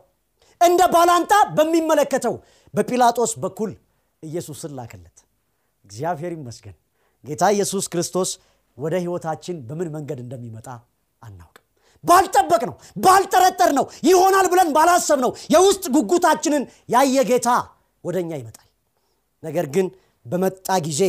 እንደ 0.61 0.83
ባላንጣ 0.95 1.33
በሚመለከተው 1.57 2.35
በጲላጦስ 2.75 3.33
በኩል 3.43 3.73
ኢየሱስን 4.23 4.73
ላከለት። 4.79 5.19
እግዚአብሔር 5.85 6.33
ይመስገን። 6.37 6.77
ጌታ 7.25 7.45
ኢየሱስ 7.55 7.85
ክርስቶስ 7.93 8.31
ወደ 8.79 8.95
ህይወታችን 9.03 9.57
በምን 9.69 9.89
መንገድ 9.95 10.19
እንደሚመጣ 10.25 10.69
አናውቅም 11.23 11.66
ባልጠበቅ 12.07 12.63
ነው 12.69 12.75
ባልጠረጠር 13.05 13.71
ነው 13.79 13.85
ይሆናል 14.09 14.47
ብለን 14.53 14.69
ባላሰብ 14.77 15.19
ነው 15.25 15.33
የውስጥ 15.55 15.85
ጉጉታችንን 15.97 16.65
ያየ 16.95 17.25
ጌታ 17.31 17.49
ወደ 18.05 18.17
እኛ 18.25 18.33
ይመጣል። 18.41 18.69
ነገር 19.43 19.67
ግን 19.75 19.87
በመጣ 20.27 20.69
ጊዜ 20.87 21.03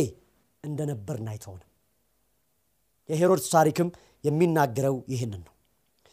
እንደነበርን 0.64 1.28
አይተውንም። 1.32 1.64
የሄሮድስ 3.08 3.46
ታሪክም 3.54 3.88
የሚናገረው 4.24 4.96
ይህንን 5.12 5.40
ነው። 5.46 5.54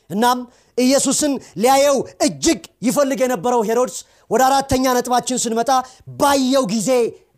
እናም 0.10 0.39
ኢየሱስን 0.78 1.34
ሊያየው 1.62 1.98
እጅግ 2.26 2.60
ይፈልግ 2.88 3.19
የነበረው 3.24 3.62
ሄሮድስ 3.69 3.98
ወደ 4.32 4.41
አራተኛ 4.48 4.93
ነጥባችን 4.98 5.41
ስንመጣ 5.43 5.71
ባየው 6.19 6.65
ጊዜ 6.74 6.89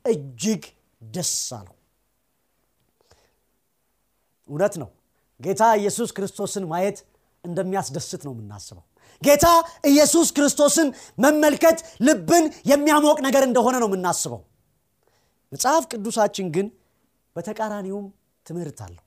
እጅግ 0.05 0.63
ደስ 1.01 1.31
አለው። 1.57 1.73
እውነት 4.49 4.75
ነው። 4.81 4.89
ጌታ 5.39 5.63
ኢየሱስ 5.79 6.09
ክርስቶስን 6.17 6.65
ማየት 6.69 6.97
እንደሚያስደስት 7.47 8.21
ነው 8.27 8.33
የምናስበው። 8.35 8.85
ጌታ 9.21 9.45
ኢየሱስ 9.89 10.27
ክርስቶስን 10.35 10.87
መመልከት 11.17 11.77
ልብን 12.07 12.45
የሚያሞቅ 12.71 13.17
ነገር 13.27 13.43
እንደሆነ 13.47 13.75
ነው 13.83 13.89
የምናስበው። 13.89 14.41
መጽሐፍ 15.51 15.83
ቅዱሳችን 15.91 16.47
ግን 16.55 16.67
በተቃራኒውም 17.35 18.05
ትምህርት 18.45 18.79
አለው። 18.85 19.03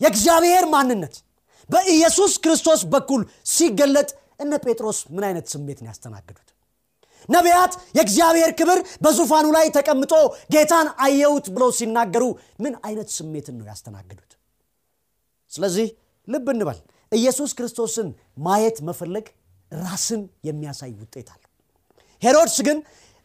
የእግዚአብሔር 0.00 0.64
ማንነት 0.72 1.14
በኢየሱስ 1.70 2.32
ክርስቶስ 2.44 2.80
በኩል 2.92 3.22
ሲገለጥ 3.52 4.08
እነ 4.40 4.52
ጴጥሮስ 4.64 4.98
ምን 5.14 5.24
አይነት 5.28 5.46
ስሜት 5.52 5.78
ነው 5.82 5.88
ያስተናግዱት 5.90 6.48
ነቢያት 7.28 7.72
የእግዚአብሔር 7.96 8.50
ክብር 8.58 8.78
በዙፋኑ 9.04 9.46
ላይ 9.56 9.66
ተቀምጦ 9.76 10.12
ጌታን 10.54 10.88
አየሁት 11.04 11.46
ብለው 11.54 11.70
ሲናገሩ 11.78 12.24
ምን 12.58 12.74
አይነት 12.86 13.08
ስሜትን 13.16 13.54
ነው 13.60 13.66
ያስተናግዱት 13.70 14.32
ስለዚህ 15.50 15.86
ልብ 16.28 16.46
እንበል። 16.52 16.78
ኢየሱስ 17.12 17.50
ክርስቶስን 17.58 18.08
ማየት 18.44 18.76
መፈለግ 18.88 19.26
ራስን 19.72 20.20
የሚያሳይ 20.48 20.92
ውጤት 21.00 21.28
አለው። 21.34 21.48
ሄሮድስ 22.22 22.56
ግን 22.66 22.78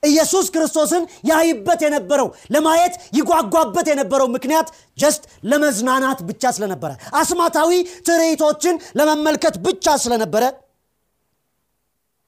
ኢየሱስ 0.03 0.45
ክርስቶስን 0.53 1.03
ያይበት 1.29 1.79
የነበረው 1.85 2.27
ለማየት 2.53 2.95
ይጓጓበት 3.17 3.87
የነበረው 3.91 4.27
ምክንያት 4.35 4.67
just 4.97 5.23
ለመዝናናት 5.51 6.19
ብቻ 6.29 6.51
ስለነበረ 6.57 6.91
አስማታዊ 7.21 7.71
ትርኢቶችን 8.07 8.75
ለመመልከት 8.99 9.55
ብቻ 9.65 9.95
ስለነበረ 10.03 10.43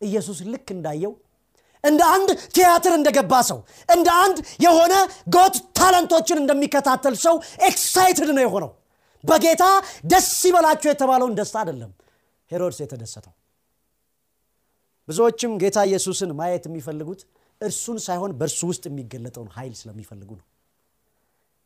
ኢየሱስ 0.01 0.37
ልክ 0.51 0.67
እንዳየው 0.75 1.13
እንደ 1.83 2.01
አንድ 2.13 2.29
ቲያትር 2.55 2.93
እንደገባ 2.97 3.33
ሰው 3.49 3.59
እንደ 3.89 4.07
አንድ 4.23 4.37
የሆነ 4.65 4.93
Got 5.35 5.55
Talent 5.77 6.09
ኦችን 6.09 6.41
እንደሚከታተል 6.41 7.15
ሰው 7.25 7.35
excited 7.69 8.29
ነው 8.37 8.43
የሆነው 8.45 8.71
በጌታ 9.23 9.63
ደስ 10.11 10.29
ይበላቸው 10.47 10.89
የተባለውን 10.91 11.33
ደስታ 11.39 11.57
አይደለም 11.61 11.91
ሄሮድስ 12.51 12.79
የተደሰተው። 12.83 13.33
ብዙዎችም 15.07 15.51
ጌታ 15.61 15.77
ኢየሱስን 15.89 16.31
ማየት 16.39 16.63
የሚፈልጉት 16.69 17.21
እርሱን 17.61 17.97
ሳይሆን 18.05 18.31
በእርሱ 18.39 18.59
ውስጥ 18.69 18.83
የሚገለጠውን 18.89 19.49
ኃይል 19.55 19.73
ስለሚፈልጉ 19.79 20.29
ነው። 20.39 20.45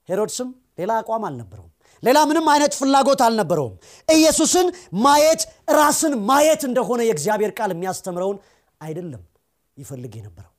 ሄሮድስም 0.09 0.49
ሌላ 0.79 0.91
አቋም 1.01 1.23
አልነበረውም። 1.27 1.71
ሌላ 2.03 2.19
ምንም 2.29 2.47
አይነት 2.53 2.73
ፍላጎት 2.79 3.21
አልነበረውም። 3.25 3.75
ኢየሱስን 4.09 4.67
ማየት 5.05 5.41
ራስን 5.77 6.13
ማየት 6.29 6.63
እንደሆነ 6.69 7.01
የእግዚአብሔር 7.05 7.51
ቃል 7.59 7.71
የሚያስተምረውን 7.75 8.39
አይደለም 8.81 9.21
ይፈልግ 9.77 10.13
የነበረው 10.19 10.52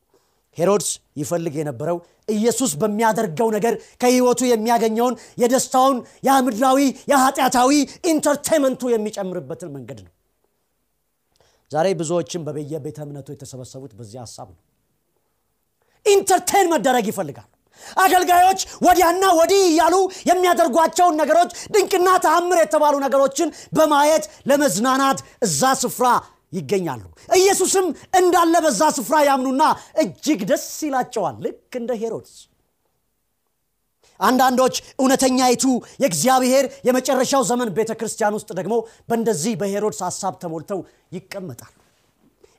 ሄሮድስ 0.57 0.90
ይፈልግ 1.21 1.55
የነበረው 1.61 1.99
ኢየሱስ 2.29 2.73
በሚያደርገው 2.81 3.49
ነገር 3.57 3.75
ከህይወቱ 4.03 4.40
የሚያገኘውን 4.49 5.14
የደስታውን 5.43 5.97
የምድራዊ 6.29 6.79
የኃጢአታዊ 7.12 7.71
entertainment 8.12 8.73
ኡ 8.73 8.83
የሚጨምርበትን 8.93 9.73
መንገድ 9.77 9.99
ነው። 10.07 10.12
ዛሬ 11.71 11.88
ብዙዎችም 12.01 12.45
በበየቤተ 12.47 12.99
እምነቱ 13.05 13.29
የተሰበሰቡት 13.35 13.93
በዚህ 13.99 14.19
ሀሳብ 14.25 14.49
ነው። 14.53 14.61
entertain 16.07 16.67
መደረግ 16.73 17.07
ይፈልጋሉ 17.11 17.51
አገልጋዮች 18.03 18.61
ወዲያና 18.87 19.25
ወዲህ 19.38 19.62
እያሉ 19.71 19.95
የሚያደርጓቸውን 20.29 21.19
ነገሮች 21.21 21.51
ድንቅና 21.75 22.09
ተአምር 22.25 22.59
የተባሉ 22.61 22.95
ነገሮችን 23.05 23.49
በማየት 23.77 24.25
ለመዝናናት 24.51 25.19
እዛ 25.47 25.73
ስፍራ 25.83 26.07
ይገኛሉ። 26.55 27.05
ኢየሱስም 27.37 27.87
እንዳለ 28.19 28.55
በዛ 28.64 28.83
ስፍራ 28.97 29.17
ያምኑና 29.29 29.62
እጅግ 30.03 30.43
ደስ 30.51 30.67
ይላቸዋል። 30.87 31.37
ልክ 31.45 31.73
እንደ 31.81 31.93
ሄሮድስ። 32.03 32.35
አንዳንዶች 34.21 34.75
እውነተኛይቱ 35.01 35.64
የእግዚአብሔር 36.03 36.64
የመጨረሻው 36.88 37.43
ዘመን 37.49 37.71
ቤተ 37.79 37.93
ክርስቲያን 38.01 38.37
ውስጥ 38.38 38.51
ደግሞ 38.59 38.75
በእንደዚህ 39.09 39.55
በሄሮድስ 39.61 40.01
ሀሳብ 40.07 40.35
ተሞልተው 40.43 40.81
ይቀመጣሉ። 41.12 41.73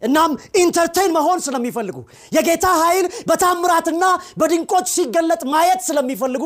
እናም 0.01 0.31
ኢንተርቴን 0.61 1.11
መሆን 1.17 1.39
ስለሚፈልጉ 1.45 1.97
የጌታ 2.31 2.65
ኃይል 2.81 3.05
በታምራትና 3.29 4.05
በድንቆች 4.41 4.87
ሲገለጥ 4.95 5.41
ማየት 5.53 5.81
ስለሚፈልጉ 5.87 6.43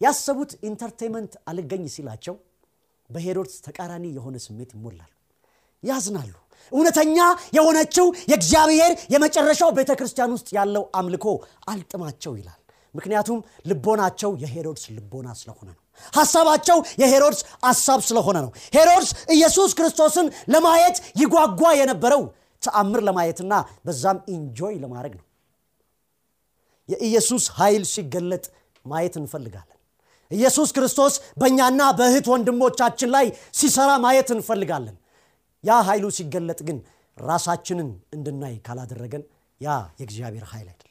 ያሰቡት 0.00 0.52
entertainment 0.68 1.34
አልገኝ 1.50 1.84
ሲላቸው 1.94 2.36
በሄሮድስ 3.10 3.56
ተቃራኒ 3.66 4.06
የሆነ 4.16 4.36
ስሜት 4.46 4.70
ይሞላሉ 4.76 5.11
ያዝናሉ። 5.82 6.32
እውነተኛ 6.72 7.16
የሆነችው 7.56 8.06
የእግዚአብሔር 8.30 8.92
የመጨረሻው 9.14 9.70
ቤተ 9.78 9.90
ክርስቲያን 9.98 10.34
ውስጥ 10.36 10.48
ያለው 10.56 10.84
አምልኮ 10.98 11.26
አልጥማቸው 11.68 12.34
ይላል። 12.38 12.58
ምክንያቱም 12.94 13.38
ልቦናቸው 13.68 14.30
የሄሮድስ 14.42 14.84
ልቦና 14.96 15.28
ስለሆነ 15.40 15.68
ነው። 15.70 15.80
ሐሳባቸው 16.12 16.78
የሄሮድስ 17.02 17.40
ሐሳብ 17.66 18.00
ስለሆነ 18.08 18.36
ነው። 18.44 18.50
ሄሮድስ 18.76 19.10
ኢየሱስ 19.36 19.70
ክርስቶስን 19.78 20.26
ለማየት 20.54 20.96
ይጓጓ 21.22 21.62
የነበረው 21.80 22.22
ተአምር 22.62 23.00
ለማየትና 23.08 23.52
በዛም 23.86 24.18
enjoy 24.34 24.74
ለማድረግ 24.82 25.14
ነው። 25.18 25.26
የኢየሱስ 26.88 27.44
ኃይል 27.58 27.84
ሲገለጥ 27.90 28.44
ማየት 28.84 29.14
እንፈልጋለን። 29.20 29.78
ኢየሱስ 30.30 30.68
ክርስቶስ 30.76 31.14
በእኛና 31.40 31.82
በእህት 31.98 32.26
ወንድሞቻችን 32.32 33.10
ላይ 33.16 33.26
ሲሰራ 33.54 33.90
ማየት 34.04 34.28
እንፈልጋለን 34.36 34.96
ያ 35.64 35.80
ኃይሉ 35.88 36.06
ሲገለጥ 36.16 36.60
ግን 36.68 36.78
ራሳችንን 37.16 37.88
እንድናይ 38.16 38.54
ካላደረገን 38.66 39.24
ያ 39.60 39.68
የእግዚአብሔር 40.00 40.46
ኃይል 40.52 40.68
አይደለም። 40.68 40.88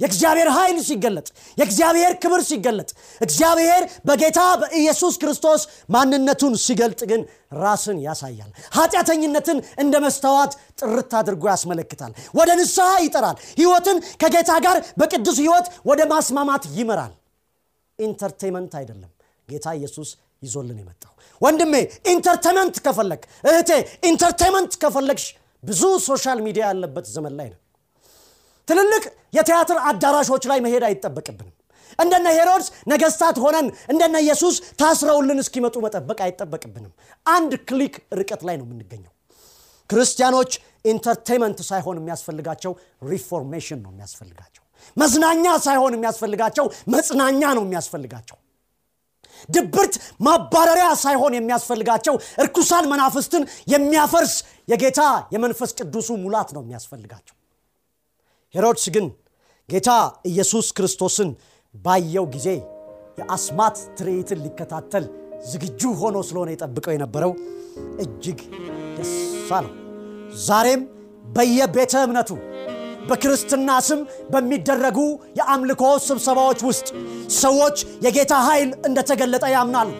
የእግዚአብሔር 0.00 0.48
ኃይል 0.54 0.78
ሲገለጥ 0.86 1.26
የእግዚአብሔር 1.58 2.12
ክብር 2.22 2.40
ሲገለጥ 2.48 2.88
እግዚአብሔር 3.20 3.82
በጌታ 4.04 4.40
በኢየሱስ 4.60 5.14
ክርስቶስ 5.22 5.62
ማንነቱን 5.88 6.54
ሲገልጥ 6.64 7.00
ግን 7.10 7.22
ራስን 7.62 7.98
ያሳያል። 8.04 8.50
ኃጢአተኝነትን 8.76 9.58
እንደ 9.82 9.94
መስተዋት 10.04 10.52
ጥርት 10.80 11.12
አድርጎ 11.20 11.44
ያስመለክታል። 11.52 12.12
ወደ 12.34 12.50
ንስሐ 12.60 12.90
ይጠራል። 13.06 13.36
ህይወትን 13.60 13.98
ከጌታ 14.22 14.52
ጋር 14.66 14.78
በቅዱስ 15.00 15.38
ህይወት 15.42 15.68
ወደ 15.86 16.00
ማስማማት 16.12 16.66
ይመራል። 16.78 17.14
entertainment 17.98 18.72
አይደለም። 18.80 19.10
ጌታ 19.48 19.66
ኢየሱስ 19.78 20.08
ይዞልን 20.46 20.78
የመጣው። 20.82 21.12
ወንድሜ 21.40 21.74
entertainment 22.12 22.76
ከፈለግክ 22.86 23.22
እህቴ 23.48 23.70
entertainment 24.10 24.72
ከፈለግሽ 24.82 25.26
ብዙ 25.62 25.82
social 26.06 26.38
media 26.46 26.64
ያለበት 26.70 27.06
ዘመን 27.14 27.34
ላይ 27.38 27.48
ነው። 27.52 27.60
ትልልቅ 28.68 29.04
የቲያትር 29.36 29.78
አዳራሾች 29.88 30.44
ላይ 30.50 30.58
መሄድ 30.64 30.84
አይጠበቅብንም። 30.88 31.54
እንደነ 31.98 32.26
ሄሮድስ 32.36 32.68
ነገስታት 32.92 33.36
ሆነን 33.42 33.66
እንደነ 33.92 34.16
ኢየሱስ 34.24 34.54
ታስረውልን 34.80 35.38
እስኪመጡ 35.42 35.76
መጠበቅ 35.84 36.18
አይጠበቅብንም። 36.26 36.92
አንድ 37.26 37.52
click 37.68 37.94
ርቀት 38.20 38.42
ላይ 38.48 38.56
ነው 38.60 38.66
የምንገኘው። 38.66 39.12
ክርስቲያኖች 39.90 40.52
entertainment 40.92 41.58
ሳይሆን 41.68 41.96
የሚያስፈልጋቸው 42.00 42.72
reformation 43.10 43.80
ነው 43.84 43.90
የሚያስፈልጋቸው። 43.92 44.62
መዝናኛ 44.96 45.46
ሳይሆን 45.66 45.94
የሚያስፈልጋቸው 45.96 46.66
መጽናኛ 46.94 47.42
ነው 47.58 47.64
የሚያስፈልጋቸው 47.66 48.36
ድብርት 49.48 49.94
ማባረሪያ 50.26 50.88
ሳይሆን 51.02 51.36
የሚያስፈልጋቸው 51.36 52.14
እርኩሳን 52.42 52.88
መናፍስትን 52.92 53.42
የሚያፈርስ 53.72 54.34
የጌታ 54.68 55.00
የመንፈስ 55.34 55.72
ቅዱሱ 55.78 56.08
ሙላት 56.22 56.50
ነው 56.56 56.62
የሚያስፈልጋቸው። 56.64 57.34
ሄሮድስ 58.54 58.86
ግን 58.94 59.06
ጌታ 59.68 59.90
ኢየሱስ 60.30 60.66
ክርስቶስን 60.76 61.30
ባየው 61.74 62.26
ጊዜ 62.34 62.48
የአስማት 63.20 63.76
ትርኢትን 63.98 64.42
ሊከታተል 64.44 65.04
ዝግጁ 65.50 65.80
ሆኖ 66.00 66.16
ስለሆነ 66.28 66.50
የጠብቀው 66.52 66.94
የነበረው 66.94 67.32
እጅግ 68.04 68.38
ደስ 68.96 69.12
አለው። 69.56 69.72
ዛሬም 70.46 70.80
በየቤተ 71.28 71.94
እምነቱ 72.06 72.30
በክርስትና 73.08 73.70
ስም 73.86 74.00
በሚደረጉ 74.32 74.98
የአምልኮ 75.38 75.82
ስብሰባዎች 76.06 76.60
ውስጥ 76.68 76.88
ሰዎች 77.40 77.76
የጌታ 78.06 78.34
ኃይል 78.48 78.70
እንደተገለጠ 78.88 79.44
ያምናሉ። 79.54 79.90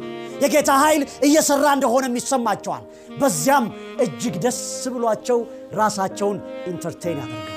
የጌታ 0.42 0.70
ኃይል 0.82 1.02
እየሰራ 1.26 1.66
እንደሆነም 1.76 2.16
ይሰማቸዋል። 2.20 2.82
በዚያም 3.20 3.66
እጅግ 4.04 4.34
ደስ 4.44 4.58
ብሏቸው 4.94 5.38
ራሳቸውን 5.78 6.38
ኢንተርቴን 6.72 7.20
ያደርጋል። 7.22 7.52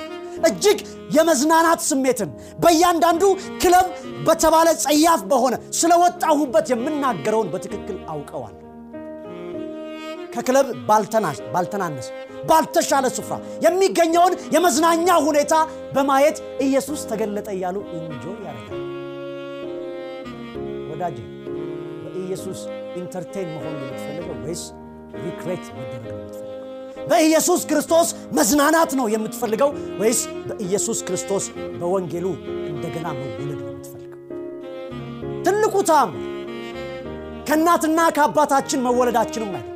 እጅግ 0.49 0.79
የመዝናናት 1.15 1.81
ስሜትን 1.88 2.29
በእያንዳንዱ 2.59 3.23
ክለብ 3.62 3.88
በተባለ 4.27 4.67
ጸያፍ 4.83 5.21
በሆነ 5.31 5.55
ስለወጣሁበት 5.79 6.67
የምናገረውን 6.73 7.51
በትክክል 7.53 7.97
አውቀዋለሁ። 8.13 8.55
ከክለብ 10.33 10.67
ባልተናነሰ 11.53 12.07
ባልተሻለ 12.49 13.06
ስፍራ 13.15 13.36
የሚገኘውን 13.65 14.34
የመዝናኛ 14.56 15.17
ሁኔታ 15.25 15.54
በማየት 15.95 16.38
ኢየሱስ 16.65 17.02
ተገለጠ 17.10 17.47
እያሉ 17.56 17.78
enjoy 17.97 18.38
ያደርጋል። 18.47 18.86
ወዳጅ 20.91 21.17
በኢየሱስ 22.06 22.60
entertain 22.99 23.49
መሆን 23.56 23.75
የምትፈልገው 23.78 24.38
ወይስ 24.45 24.63
recreate 25.23 25.65
መደረግ 25.75 26.06
ነው 26.08 26.17
የምትፈልገው? 26.17 26.45
በኢየሱስ 27.10 27.62
ክርስቶስ 27.69 28.08
መዝናናት 28.38 28.91
ነው 28.99 29.08
የምትፈልገው 29.13 29.69
ወይስ 30.02 30.19
በኢየሱስ 30.49 30.99
ክርስቶስ 31.08 31.45
በወንጌሉ 31.80 32.25
እንደገና 32.71 33.08
መወለድ 33.19 33.60
ነው 33.60 33.69
የምትፈልገው? 33.69 34.19
ትልቁ 35.45 35.75
ተአምር 35.89 36.25
ከእናትና 37.47 37.99
ከአባታችን 38.15 38.84
መወለዳችንም 38.86 39.52
አይደለም። 39.52 39.75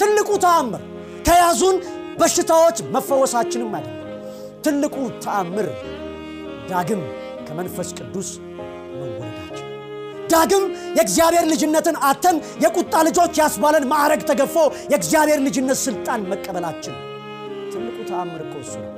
ትልቁ 0.00 0.30
ተአምር 0.44 0.82
ከያዙን 1.30 1.76
በሽታዎች 2.20 2.78
መፈወሳችንም 2.94 3.74
አይደለም። 3.76 3.96
ትልቁ 4.64 4.94
ተአምር 5.24 5.66
ዳግም 6.70 7.02
ከመንፈስ 7.46 7.88
ቅዱስ 7.98 8.28
መወለዳችን 8.92 9.66
ዳግም 10.30 10.64
የእግዚአብሔር 10.96 11.44
ልጅነትን 11.52 11.96
አተን 12.08 12.36
የቁጣ 12.64 12.94
ልጆች 13.08 13.38
ያስባለን 13.42 13.86
ማዕረግ 13.92 14.22
ተገፎ 14.30 14.56
የእግዚአብሔር 14.92 15.40
ልጅነት 15.46 15.80
ስልጣን 15.84 16.26
መቀበላችን 16.32 16.96
ትልቁ 17.72 17.96
ተአምር 18.10 18.42
እኮ 18.46 18.56
እሱ 18.64 18.74
ነው። 18.84 18.92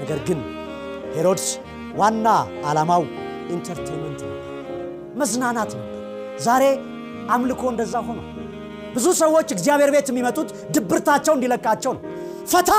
ነገር 0.00 0.20
ግን 0.28 0.40
ሄሮድስ 1.16 1.48
ዋና 1.96 2.26
ዓላማው 2.68 3.04
entertainment 3.50 4.20
ነው፣ 4.22 4.36
መዝናናት 5.16 5.72
ነው። 5.78 5.86
ዛሬ 6.40 6.64
አምልኮ 7.30 7.62
እንደዛ 7.72 7.96
ሆኗል። 8.08 8.39
ብዙ 8.94 9.06
ሰዎች 9.20 9.48
እግዚአብሔር 9.54 9.90
ቤት 9.94 10.08
የሚመጡት 10.10 10.48
ድብርታቸው 10.74 11.34
እንዲለቃቸው 11.36 11.92
ነው። 11.96 12.02
ፈታ 12.52 12.72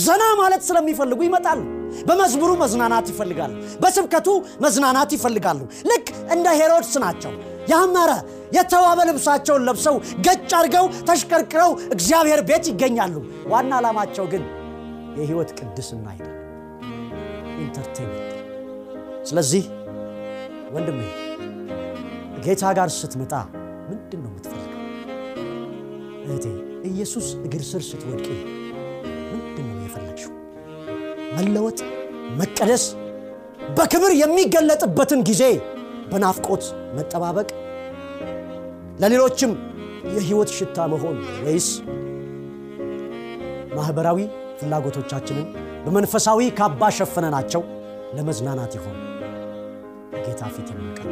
ዘና 0.00 0.22
ማለት 0.40 0.62
ስለሚፈልጉ 0.68 1.20
ይመጣሉ። 1.26 1.60
በመዝሙሩ 2.06 2.50
መዝናናት 2.62 3.06
ይፈልጋሉ። 3.12 3.52
በስብከቱ 3.82 4.28
መዝናናት 4.64 5.10
ይፈልጋሉ። 5.16 5.60
ልክ 5.90 6.06
እንደ 6.34 6.46
ሄሮድስ 6.60 6.94
ናቸው። 7.04 7.32
ያመረ 7.72 8.10
የተዋበ 8.56 9.00
ልብሳቸውን 9.08 9.62
ለብሰው 9.68 9.94
ገጭ 10.26 10.50
አድርገው 10.58 10.86
ተሽከርክረው 11.08 11.70
እግዚአብሔር 11.94 12.40
ቤት 12.48 12.66
ይገኛሉ። 12.72 13.14
ዋና 13.52 13.72
ዓላማቸው 13.78 14.26
ግን 14.32 14.44
የህይወት 15.18 15.50
ቅድስና 15.58 16.06
አይደለም፣ 16.12 16.40
entertainment። 17.64 18.30
ስለዚህ 19.28 19.64
ወንድሜ 20.74 21.00
ጌታ 22.44 22.64
ጋር 22.78 22.88
ስትመጣ 22.96 23.32
ምንድን 23.88 24.20
ነው? 24.24 24.32
እህቴ 26.24 26.44
ኢየሱስ 26.88 27.26
እግር 27.46 27.62
ስር 27.68 27.82
ስትወድቂ 27.88 28.26
ምንድን 29.32 29.66
ነው 29.70 29.78
የፈለግሽው? 29.84 30.32
መለወጥ፣ 31.36 31.78
መቀደስ፣ 32.40 32.84
በክብር 33.76 34.12
የሚገለጥበትን 34.22 35.20
ጊዜ 35.28 35.42
በናፍቆት 36.10 36.64
መጠባበቅ፣ 36.96 37.48
ለሌሎችም 39.00 39.52
የህይወት 40.14 40.50
ሽታ 40.56 40.78
መሆን 40.92 41.16
ወይስ 41.44 41.68
ማኅበራዊ 43.76 44.18
ፍላጎቶቻችንን 44.58 45.46
በመንፈሳዊ 45.84 46.40
ካባ 46.58 46.90
ሸፈነናቸው 46.98 47.62
ለመዝናናት 48.16 48.72
ይሆን 48.78 48.98
ጌታ 50.26 50.42
ፊት 50.54 50.68
የምንቀር 50.72 51.08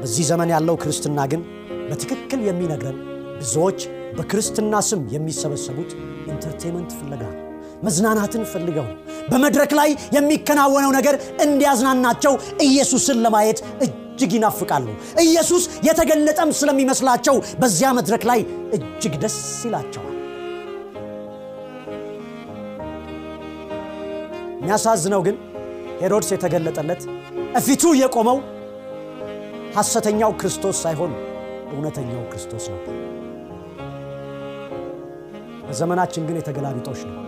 በዚህ 0.00 0.24
ዘመን 0.30 0.50
ያለው 0.54 0.76
ክርስትና 0.82 1.20
ግን 1.32 1.42
በትክክል 1.88 2.40
የሚነግረን 2.48 2.98
ብዙዎች 3.38 3.80
በክርስትና 4.16 4.74
ስም 4.88 5.00
የሚሰበሰቡት 5.14 5.90
entertainment 6.28 6.92
ፍለጋ 6.98 7.22
ነው። 7.30 7.40
መዝናናትን 7.82 8.42
ፈልገው 8.50 8.86
ነው። 8.88 8.96
በመድረክ 9.30 9.72
ላይ 9.78 9.90
የሚከናወነው 10.16 10.90
ነገር 10.96 11.14
እንዲያዝናናቸው 11.44 12.34
ኢየሱስን 12.66 13.18
ለማየት 13.24 13.58
እጅግ 13.84 14.32
ይናፍቃሉ። 14.36 14.86
ኢየሱስ 15.24 15.64
የተገለጠም 15.88 16.50
ስለሚመስላቸው 16.60 17.36
በዚያ 17.62 17.90
መድረክ 17.98 18.24
ላይ 18.30 18.40
እጅግ 18.76 19.16
ደስ 19.24 19.36
ይላቸዋል። 19.66 20.10
የሚያሳዝነው 24.58 25.22
ግን 25.26 25.36
ሄሮድስ 26.00 26.30
የተገለጠለት 26.34 27.02
እፊቱ 27.56 27.92
የቆመው 28.00 28.38
ሐሰተኛው 29.76 30.32
ክርስቶስ 30.40 30.78
ሳይሆን 30.84 31.12
እውነተኛው 31.72 32.22
ክርስቶስ 32.32 32.64
ነበር። 32.72 32.94
በዘመናችን 35.66 36.26
ግን 36.28 36.36
የተገላቢጦሽ 36.38 37.00
ነው። 37.08 37.18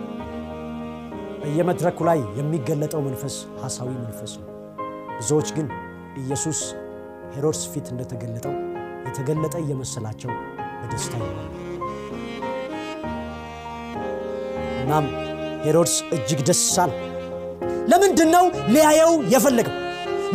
በየመድረኩ 1.41 1.99
ላይ 2.09 2.19
የሚገለጠው 2.37 3.01
መንፈስ 3.07 3.35
ሐሳዊ 3.61 3.89
መንፈስ 3.99 4.31
ነው። 4.41 4.47
ብዙዎች 5.17 5.49
ግን 5.57 5.67
ኢየሱስ 6.21 6.59
ሄሮድስ 7.35 7.61
ፊት 7.71 7.87
እንደተገለጠው 7.93 8.53
የተገለጠ 9.07 9.55
እየመሰላቸው 9.63 10.31
በደስታ 10.79 11.13
ይሆናል። 11.21 11.47
እናም 14.81 15.05
ሄሮድስ 15.65 15.95
እጅግ 16.15 16.41
ደስ 16.49 16.63
አለው። 16.83 16.99
ለምንድን 17.91 18.29
ነው 18.35 18.45
ሊያየው 18.73 19.13
የፈለገው? 19.33 19.75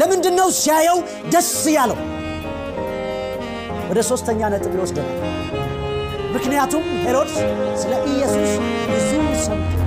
ለምንድን 0.00 0.34
ነው 0.40 0.48
ሲያየው 0.60 0.98
ደስ 1.32 1.50
ያለው? 1.76 1.98
ወደ 3.90 4.00
ሦስተኛ 4.10 4.40
ነጥብ 4.52 4.74
ይወስደናል። 4.76 5.18
ምክንያቱም 6.35 6.85
ሄሮድስ 7.05 7.37
ስለ 7.83 7.92
ኢየሱስ 8.12 8.53
ብዙ 8.90 9.11
ሰምቶ 9.45 9.82